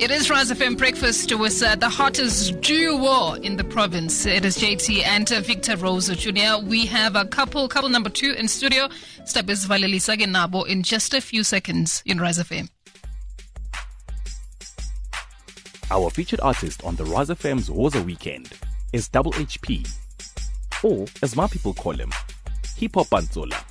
It 0.00 0.10
is 0.10 0.30
Rise 0.30 0.50
FM 0.50 0.78
Breakfast 0.78 1.30
with 1.38 1.62
uh, 1.62 1.76
the 1.76 1.90
hottest 1.90 2.58
duo 2.62 3.34
in 3.34 3.58
the 3.58 3.64
province. 3.64 4.24
It 4.24 4.46
is 4.46 4.56
JT 4.56 5.04
and 5.04 5.30
uh, 5.30 5.42
Victor 5.42 5.76
Rose 5.76 6.08
Jr. 6.08 6.64
We 6.64 6.86
have 6.86 7.16
a 7.16 7.26
couple, 7.26 7.68
couple 7.68 7.90
number 7.90 8.08
two 8.08 8.32
in 8.32 8.48
studio. 8.48 8.88
Stabis 9.24 9.66
Valelisa 9.66 10.16
Genabo 10.16 10.66
in 10.66 10.82
just 10.82 11.12
a 11.12 11.20
few 11.20 11.44
seconds 11.44 12.02
in 12.06 12.18
Rise 12.18 12.38
FM. 12.38 12.70
Our 15.90 16.08
featured 16.08 16.40
artist 16.40 16.82
on 16.82 16.96
the 16.96 17.04
Rise 17.04 17.28
FM's 17.28 17.68
Woza 17.68 18.02
Weekend 18.02 18.54
is 18.94 19.06
Double 19.06 19.32
HP, 19.32 19.86
or 20.82 21.04
as 21.22 21.36
my 21.36 21.46
people 21.46 21.74
call 21.74 21.92
him, 21.92 22.10
Hip 22.78 22.94
Hop 22.94 23.08
Banzola. 23.08 23.62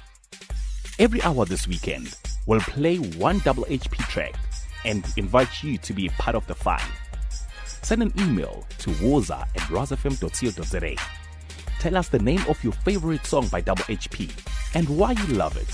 Every 0.99 1.23
hour 1.23 1.45
this 1.45 1.67
weekend, 1.67 2.15
we'll 2.45 2.59
play 2.59 2.97
one 2.97 3.39
Double 3.39 3.65
HP 3.65 3.97
track 4.09 4.35
and 4.85 5.05
invite 5.17 5.63
you 5.63 5.77
to 5.77 5.93
be 5.93 6.07
a 6.07 6.11
part 6.11 6.35
of 6.35 6.45
the 6.47 6.55
fun. 6.55 6.81
Send 7.65 8.01
an 8.01 8.13
email 8.19 8.65
to 8.79 8.89
woza 8.91 9.41
at 9.41 9.61
risefm.co.za. 9.69 10.95
Tell 11.79 11.95
us 11.95 12.09
the 12.09 12.19
name 12.19 12.41
of 12.47 12.61
your 12.63 12.73
favorite 12.73 13.25
song 13.25 13.47
by 13.47 13.61
Double 13.61 13.83
HP 13.83 14.29
and 14.75 14.87
why 14.89 15.11
you 15.11 15.27
love 15.27 15.55
it, 15.57 15.71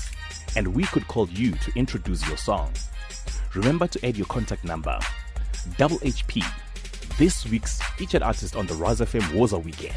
and 0.56 0.74
we 0.74 0.84
could 0.84 1.06
call 1.08 1.28
you 1.30 1.52
to 1.52 1.72
introduce 1.74 2.26
your 2.28 2.36
song. 2.36 2.72
Remember 3.54 3.86
to 3.86 4.06
add 4.06 4.16
your 4.16 4.26
contact 4.26 4.64
number. 4.64 4.98
Double 5.76 5.98
HP, 5.98 6.44
this 7.18 7.44
week's 7.46 7.82
featured 7.96 8.22
artist 8.22 8.54
on 8.54 8.66
the 8.66 8.74
Rise 8.74 9.00
FM 9.00 9.22
Woza 9.32 9.62
weekend. 9.62 9.94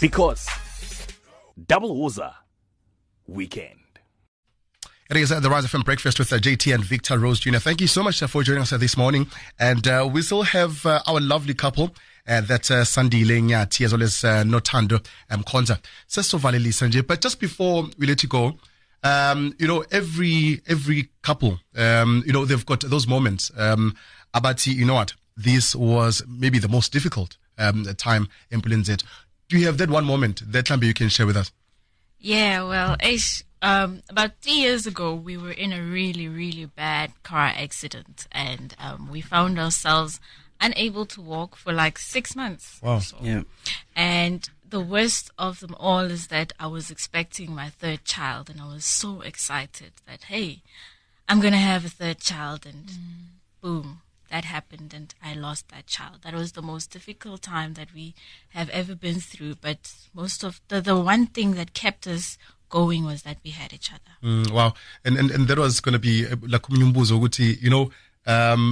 Because 0.00 0.48
Double 1.66 1.96
Woza 1.96 2.34
Weekend. 3.26 3.83
It 5.10 5.18
is 5.18 5.30
uh, 5.30 5.38
the 5.38 5.50
Rise 5.50 5.66
FM 5.66 5.84
Breakfast 5.84 6.18
with 6.18 6.32
uh, 6.32 6.38
JT 6.38 6.74
and 6.74 6.82
Victor 6.82 7.18
Rose 7.18 7.38
Jr. 7.38 7.58
Thank 7.58 7.82
you 7.82 7.86
so 7.86 8.02
much 8.02 8.22
uh, 8.22 8.26
for 8.26 8.42
joining 8.42 8.62
us 8.62 8.72
uh, 8.72 8.78
this 8.78 8.96
morning. 8.96 9.26
And 9.58 9.86
uh, 9.86 10.08
we 10.10 10.22
still 10.22 10.44
have 10.44 10.86
uh, 10.86 11.02
our 11.06 11.20
lovely 11.20 11.52
couple. 11.52 11.94
Uh, 12.26 12.40
that's 12.40 12.70
uh, 12.70 12.84
Sandile 12.84 13.42
Nyati 13.42 13.84
as 13.84 13.92
well 13.92 14.02
as 14.02 14.24
uh, 14.24 14.44
Nothando 14.44 15.06
um, 15.28 15.42
Konza. 15.42 15.78
Sanjay. 16.08 17.06
But 17.06 17.20
just 17.20 17.38
before 17.38 17.84
we 17.98 18.06
let 18.06 18.22
you 18.22 18.30
go, 18.30 18.54
um, 19.02 19.54
you 19.58 19.68
know, 19.68 19.84
every 19.90 20.62
every 20.66 21.10
couple, 21.20 21.60
um, 21.76 22.22
you 22.26 22.32
know, 22.32 22.46
they've 22.46 22.64
got 22.64 22.80
those 22.80 23.06
moments. 23.06 23.50
Um, 23.58 23.94
Abati, 24.32 24.70
you 24.70 24.86
know 24.86 24.94
what? 24.94 25.12
This 25.36 25.76
was 25.76 26.22
maybe 26.26 26.58
the 26.58 26.68
most 26.68 26.94
difficult 26.94 27.36
um, 27.58 27.84
time 27.98 28.28
in 28.50 28.62
Pulinzet. 28.62 29.04
Do 29.50 29.58
you 29.58 29.66
have 29.66 29.76
that 29.76 29.90
one 29.90 30.06
moment 30.06 30.50
that 30.50 30.64
Lambi 30.64 30.86
you 30.86 30.94
can 30.94 31.10
share 31.10 31.26
with 31.26 31.36
us? 31.36 31.52
Yeah, 32.18 32.66
well, 32.66 32.96
Ish, 33.02 33.44
um, 33.64 34.02
about 34.10 34.32
three 34.42 34.60
years 34.60 34.86
ago, 34.86 35.14
we 35.14 35.38
were 35.38 35.50
in 35.50 35.72
a 35.72 35.82
really, 35.82 36.28
really 36.28 36.66
bad 36.66 37.12
car 37.22 37.50
accident, 37.56 38.26
and 38.30 38.76
um, 38.78 39.10
we 39.10 39.22
found 39.22 39.58
ourselves 39.58 40.20
unable 40.60 41.06
to 41.06 41.22
walk 41.22 41.56
for 41.56 41.72
like 41.72 41.98
six 41.98 42.36
months. 42.36 42.78
Wow. 42.82 43.00
Yeah. 43.22 43.44
And 43.96 44.48
the 44.68 44.80
worst 44.80 45.30
of 45.38 45.60
them 45.60 45.74
all 45.80 46.04
is 46.10 46.26
that 46.26 46.52
I 46.60 46.66
was 46.66 46.90
expecting 46.90 47.54
my 47.54 47.70
third 47.70 48.04
child, 48.04 48.50
and 48.50 48.60
I 48.60 48.66
was 48.66 48.84
so 48.84 49.22
excited 49.22 49.92
that, 50.06 50.24
hey, 50.24 50.60
I'm 51.26 51.40
going 51.40 51.54
to 51.54 51.58
have 51.58 51.86
a 51.86 51.88
third 51.88 52.18
child, 52.18 52.66
and 52.66 52.90
boom, 53.62 54.02
that 54.30 54.44
happened, 54.44 54.92
and 54.92 55.14
I 55.24 55.32
lost 55.32 55.70
that 55.70 55.86
child. 55.86 56.18
That 56.22 56.34
was 56.34 56.52
the 56.52 56.60
most 56.60 56.90
difficult 56.90 57.40
time 57.40 57.74
that 57.74 57.94
we 57.94 58.14
have 58.50 58.68
ever 58.68 58.94
been 58.94 59.20
through, 59.20 59.54
but 59.62 59.94
most 60.12 60.44
of 60.44 60.60
the, 60.68 60.82
the 60.82 60.98
one 61.00 61.28
thing 61.28 61.52
that 61.52 61.72
kept 61.72 62.06
us 62.06 62.36
going 62.76 63.04
was 63.10 63.20
that 63.26 63.38
we 63.44 63.50
had 63.60 63.70
each 63.78 63.88
other. 63.96 64.12
Mm, 64.22 64.50
wow. 64.58 64.70
And, 65.04 65.14
and 65.20 65.30
and 65.36 65.48
that 65.48 65.58
was 65.64 65.80
going 65.86 65.96
to 65.98 66.02
be 66.08 66.14
uh, 66.26 66.36
like 66.54 66.66
umnyumbuzo 66.70 67.16
you 67.62 67.70
know 67.74 67.84
um 68.34 68.62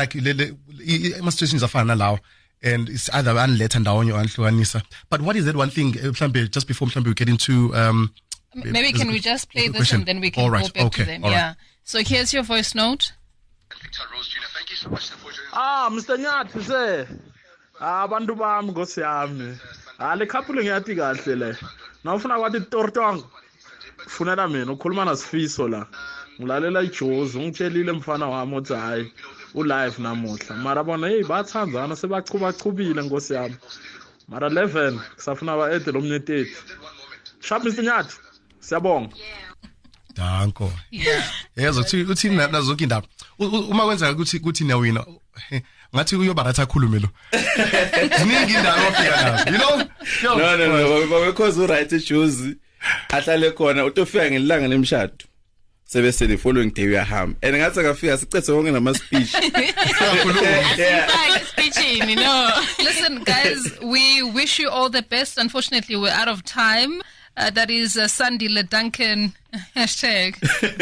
like 0.00 0.14
le- 0.26 0.34
le- 0.40 0.52
i- 0.94 1.00
i- 1.06 1.14
ama 1.20 1.30
situations 1.36 1.62
afana 1.68 1.86
nalawo 1.92 2.18
and 2.70 2.88
it's 2.96 3.08
either 3.18 3.34
aniletha 3.44 3.78
ndawonye 3.84 4.12
or 4.14 4.20
anihlukanisa 4.22 4.80
but 5.10 5.20
what 5.26 5.36
is 5.40 5.44
that 5.48 5.56
one 5.64 5.70
thing 5.76 5.88
uh, 6.06 6.46
just 6.56 6.66
before 6.72 6.88
mhlambe 6.88 7.08
we 7.08 7.14
get 7.22 7.28
into 7.36 7.56
um 7.82 8.00
Maybe 8.74 8.90
can 8.98 9.08
we 9.16 9.20
just 9.30 9.44
play 9.52 9.64
this 9.68 9.76
question? 9.78 10.00
and 10.00 10.06
then 10.10 10.20
we 10.24 10.30
can 10.34 10.42
All 10.44 10.50
right, 10.56 10.66
go 10.66 10.72
back 10.78 10.86
okay, 10.90 11.04
to 11.04 11.10
them. 11.10 11.24
all 11.24 11.30
right. 11.30 11.36
Yeah. 11.38 11.54
So 11.90 11.98
here's 12.10 12.30
your 12.36 12.44
voice 12.52 12.70
note. 12.82 13.04
Ah, 15.52 15.88
Mr. 15.92 16.16
Nyathi 16.24 16.62
se. 16.70 17.06
Ah, 17.80 18.02
abantu 18.06 18.34
bami 18.36 18.70
Nkosi 18.72 19.00
yami. 19.00 19.48
Ah, 19.98 20.14
le 20.14 20.26
couple 20.26 20.54
ngiyathi 20.62 20.94
kahle 20.96 21.34
le. 21.42 21.50
Nawufuna 22.08 22.38
kwathi 22.38 22.60
tortong. 22.60 23.22
Funela 24.06 24.48
mina 24.48 24.72
ukhuluma 24.72 25.04
nasifiso 25.04 25.68
la. 25.68 25.86
Ngilalela 26.40 26.82
iJozi 26.82 27.38
ungitshelile 27.38 27.92
mfana 27.92 28.26
wami 28.26 28.56
uthi 28.56 28.72
hayi 28.72 29.12
ulive 29.54 30.02
namuhla. 30.02 30.56
Mara 30.56 30.84
bona 30.84 31.08
hey 31.08 31.22
bathandzana 31.24 31.96
sebachuba 31.96 32.52
chubile 32.52 33.02
Nkosi 33.02 33.34
yami. 33.34 33.56
Mara 34.28 34.48
11 34.48 34.98
kusafuna 35.16 35.56
ba 35.56 35.72
ede 35.72 35.92
lo 35.92 36.00
mneteti. 36.00 36.56
Sharp 37.40 37.64
Mr. 37.64 37.82
Nyathi. 37.82 38.16
Siyabonga. 38.60 39.14
danko 40.16 40.72
Yeah. 40.90 41.24
yezo 41.56 41.80
uthi 41.80 42.02
uthi 42.02 42.28
na- 42.30 42.46
nazo 42.48 42.66
zonke 42.66 42.84
indaba 42.84 43.06
U- 43.38 43.44
u- 43.46 43.68
uma 43.70 43.84
kwenzeka 43.84 44.12
ukuthi 44.12 44.40
kuthi 44.40 44.64
nawina 44.64 45.04
he, 45.48 45.62
ngathi 45.94 46.16
uyoba 46.16 46.44
ngathi 46.44 46.60
akhulume 46.60 46.98
lo 46.98 47.08
ziningi 48.18 48.54
indaba 48.54 48.88
ofika 48.88 49.22
nazo 49.22 49.50
you 49.50 49.58
know? 49.58 49.78
Yo, 50.22 50.38
no 50.38 50.56
no 50.56 51.06
no 51.06 51.26
because 51.26 51.58
uright 51.58 51.92
ejuzi 51.92 52.56
ahlale 53.08 53.50
khona 53.50 53.84
utofika 53.84 54.30
ngelanga 54.30 54.68
lemshado 54.68 55.24
sebese 55.88 56.26
the 56.28 56.36
following 56.36 56.70
day 56.70 56.84
uyahamba. 56.86 57.36
And 57.42 57.56
ngathi 57.56 57.80
akafika 57.80 58.18
sicethe 58.18 58.52
wonke 58.52 58.70
nama 58.72 58.94
speech 58.94 59.34
Asifake 60.38 61.44
speechini, 61.46 62.16
no. 62.16 62.50
Listen, 62.78 63.24
guys, 63.24 63.78
we 63.82 64.22
wish 64.22 64.58
you 64.58 64.68
all 64.68 64.90
the 64.90 65.02
best. 65.02 65.38
Unfortunately, 65.38 65.96
we're 65.96 66.10
out 66.12 66.28
of 66.28 66.44
time. 66.44 67.00
Uh, 67.38 67.50
that 67.50 67.70
is 67.70 67.96
uh, 67.96 68.08
Sandy 68.08 68.48
Le 68.48 68.64
Duncan. 68.64 69.32
Hashtag. 69.76 70.34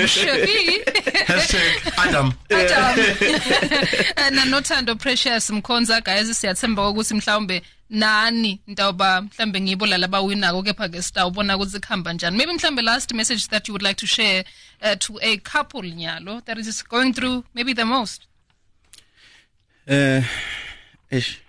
Shabi 0.09 0.83
Hashtag 1.29 1.99
Adam. 1.99 2.33
Adam. 2.51 2.97
Nanothando 4.37 4.99
precious 4.99 5.51
mkhonza 5.51 6.01
guys 6.01 6.38
siyathemba 6.40 6.88
ukuthi 6.88 7.14
mhlawumbe 7.14 7.62
nani 7.90 8.61
ndawuba 8.66 9.23
mhlawumbe 9.23 9.61
ngibo 9.61 9.87
la 9.87 9.99
labawinako 9.99 10.62
kepha 10.62 10.88
ke 10.88 11.03
sitawubona 11.03 11.57
ukuthi 11.57 11.81
kuhamba 11.81 12.12
njani. 12.12 12.37
Maybe 12.37 12.53
mhlawumbe 12.53 12.83
last 12.83 13.12
message 13.12 13.49
that 13.49 13.69
you 13.69 13.75
would 13.75 13.83
like 13.83 13.97
to 13.97 14.07
share 14.07 14.45
uh, 14.83 14.95
to 14.99 15.19
a 15.23 15.37
couple 15.37 15.83
nyalo 15.83 16.45
that 16.47 16.59
is 16.59 16.83
going 16.83 17.12
through 17.12 17.45
maybe 17.55 17.75
the 17.75 17.85
most. 17.85 18.23
Uh 19.88 20.23
ish 21.11 21.40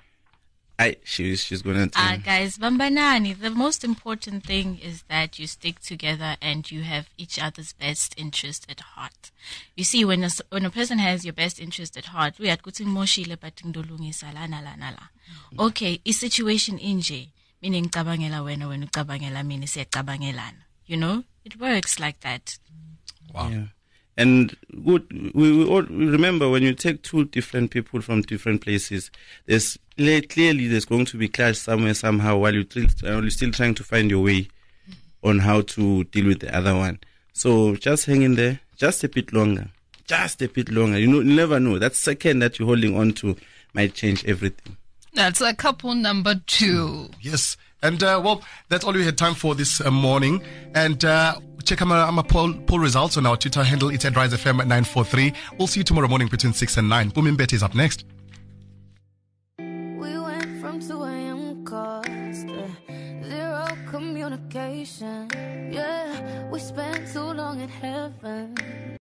I 0.80 0.98
she's 1.04 1.44
she's 1.44 1.62
gonna 1.64 1.88
tell 1.88 2.04
Uh, 2.06 2.18
guys, 2.18 2.58
Bambanani, 2.60 3.34
the 3.40 3.50
most 3.50 3.84
important 3.84 4.44
thing 4.46 4.78
is 4.78 5.04
that 5.10 5.40
you 5.40 5.48
stick 5.48 5.80
together 5.80 6.38
and 6.42 6.70
you 6.70 6.84
have 6.84 7.10
each 7.18 7.40
other's 7.40 7.74
best 7.74 8.14
interest 8.18 8.66
at 8.70 8.80
heart. 8.94 9.32
You 9.76 9.84
see, 9.84 10.06
when 10.06 10.22
a, 10.24 10.28
s- 10.28 10.42
when 10.52 10.66
a 10.66 10.70
person 10.70 11.00
has 11.00 11.26
your 11.26 11.34
best 11.34 11.60
interest 11.60 11.98
at 11.98 12.06
heart, 12.06 12.38
we 12.40 12.50
are 12.52 12.58
kuting 12.58 12.88
moshile 12.88 13.36
batingdolungisa 13.38 14.32
lana 14.34 14.62
lana 14.62 14.92
la. 14.98 15.08
Okay, 15.66 16.00
is 16.06 16.20
situation 16.20 16.78
inje, 16.78 17.30
meaning 17.62 17.86
ngicabangela 17.86 18.42
wena 18.44 18.68
wena 18.68 18.86
ucabangela 18.86 19.44
mina 19.44 19.66
siyacabangelana. 19.68 20.64
You 20.86 20.98
know? 20.98 21.24
It 21.44 21.60
works 21.60 22.00
like 22.00 22.20
that. 22.20 22.58
Wow. 23.34 23.50
Yeah. 23.50 23.66
And 24.18 24.56
good, 24.84 25.06
we, 25.36 25.52
we 25.58 25.66
all 25.66 25.84
remember 25.84 26.50
when 26.50 26.64
you 26.64 26.74
take 26.74 27.04
two 27.04 27.26
different 27.26 27.70
people 27.72 28.02
from 28.02 28.22
different 28.24 28.62
places, 28.62 29.12
there's 29.46 29.78
clearly 29.96 30.68
there's 30.68 30.86
going 30.86 31.06
to 31.06 31.18
be 31.18 31.28
clash 31.28 31.60
somewhere 31.60 31.94
somehow 31.94 32.38
while 32.38 32.54
you're, 32.54 32.64
still- 32.64 32.88
while 33.02 33.22
you're 33.22 33.30
still 33.30 33.52
trying 33.52 33.76
to 33.76 33.84
find 33.84 34.10
your 34.10 34.24
way 34.24 34.48
on 35.24 35.40
how 35.40 35.62
to 35.62 36.04
deal 36.06 36.26
with 36.28 36.40
the 36.40 36.56
other 36.56 36.76
one. 36.76 37.00
So 37.34 37.76
just 37.76 38.06
hang 38.08 38.24
in 38.24 38.36
there, 38.36 38.60
just 38.76 39.04
a 39.04 39.10
bit 39.10 39.32
longer, 39.34 39.70
just 40.06 40.42
a 40.42 40.48
bit 40.50 40.72
longer. 40.72 40.98
You 40.98 41.08
know, 41.08 41.20
you 41.20 41.36
never 41.36 41.60
know. 41.60 41.78
That 41.78 41.96
second 41.96 42.40
that 42.40 42.58
you're 42.58 42.68
holding 42.68 42.98
on 42.98 43.14
to 43.14 43.36
might 43.74 43.94
change 43.94 44.26
everything. 44.26 44.78
that's 45.14 45.42
a 45.42 45.54
couple 45.54 45.94
number 45.94 46.36
two 46.48 47.10
Yes. 47.22 47.58
And 47.82 48.02
uh, 48.04 48.22
well, 48.24 48.44
that's 48.70 48.84
all 48.84 48.94
we 48.94 49.06
had 49.06 49.18
time 49.18 49.36
for 49.36 49.56
this 49.56 49.82
uh, 49.82 49.92
morning. 49.92 50.42
And 50.74 51.04
uh, 51.06 51.40
check 51.64 51.82
out 51.82 51.92
our, 51.92 52.24
poll, 52.24 52.54
poll 52.66 52.80
results 52.80 53.18
on 53.18 53.26
our 53.26 53.38
Twitter 53.38 53.64
handle. 53.64 53.90
It's 53.90 54.06
at 54.06 54.16
Rise 54.16 54.34
FM 54.34 54.60
at 54.60 54.68
943. 54.68 55.34
We'll 55.58 55.68
see 55.68 55.82
you 55.82 55.84
tomorrow 55.84 56.08
morning 56.08 56.28
between 56.28 56.54
6 56.54 56.78
and 56.78 56.90
9. 56.90 57.10
Boom 57.10 57.36
Betty 57.36 57.56
is 57.56 57.64
up 57.64 57.76
next. 57.76 58.06
We 59.60 60.20
went 60.20 60.62
from 60.62 60.80
2 60.80 61.04
a.m. 61.04 61.66
calls 61.66 62.46
zero 63.30 63.68
communication. 63.90 65.30
Yeah, 65.72 66.50
we 66.50 66.60
spent 66.60 67.12
too 67.12 67.34
long 67.34 67.60
in 67.60 67.70
heaven. 67.70 68.56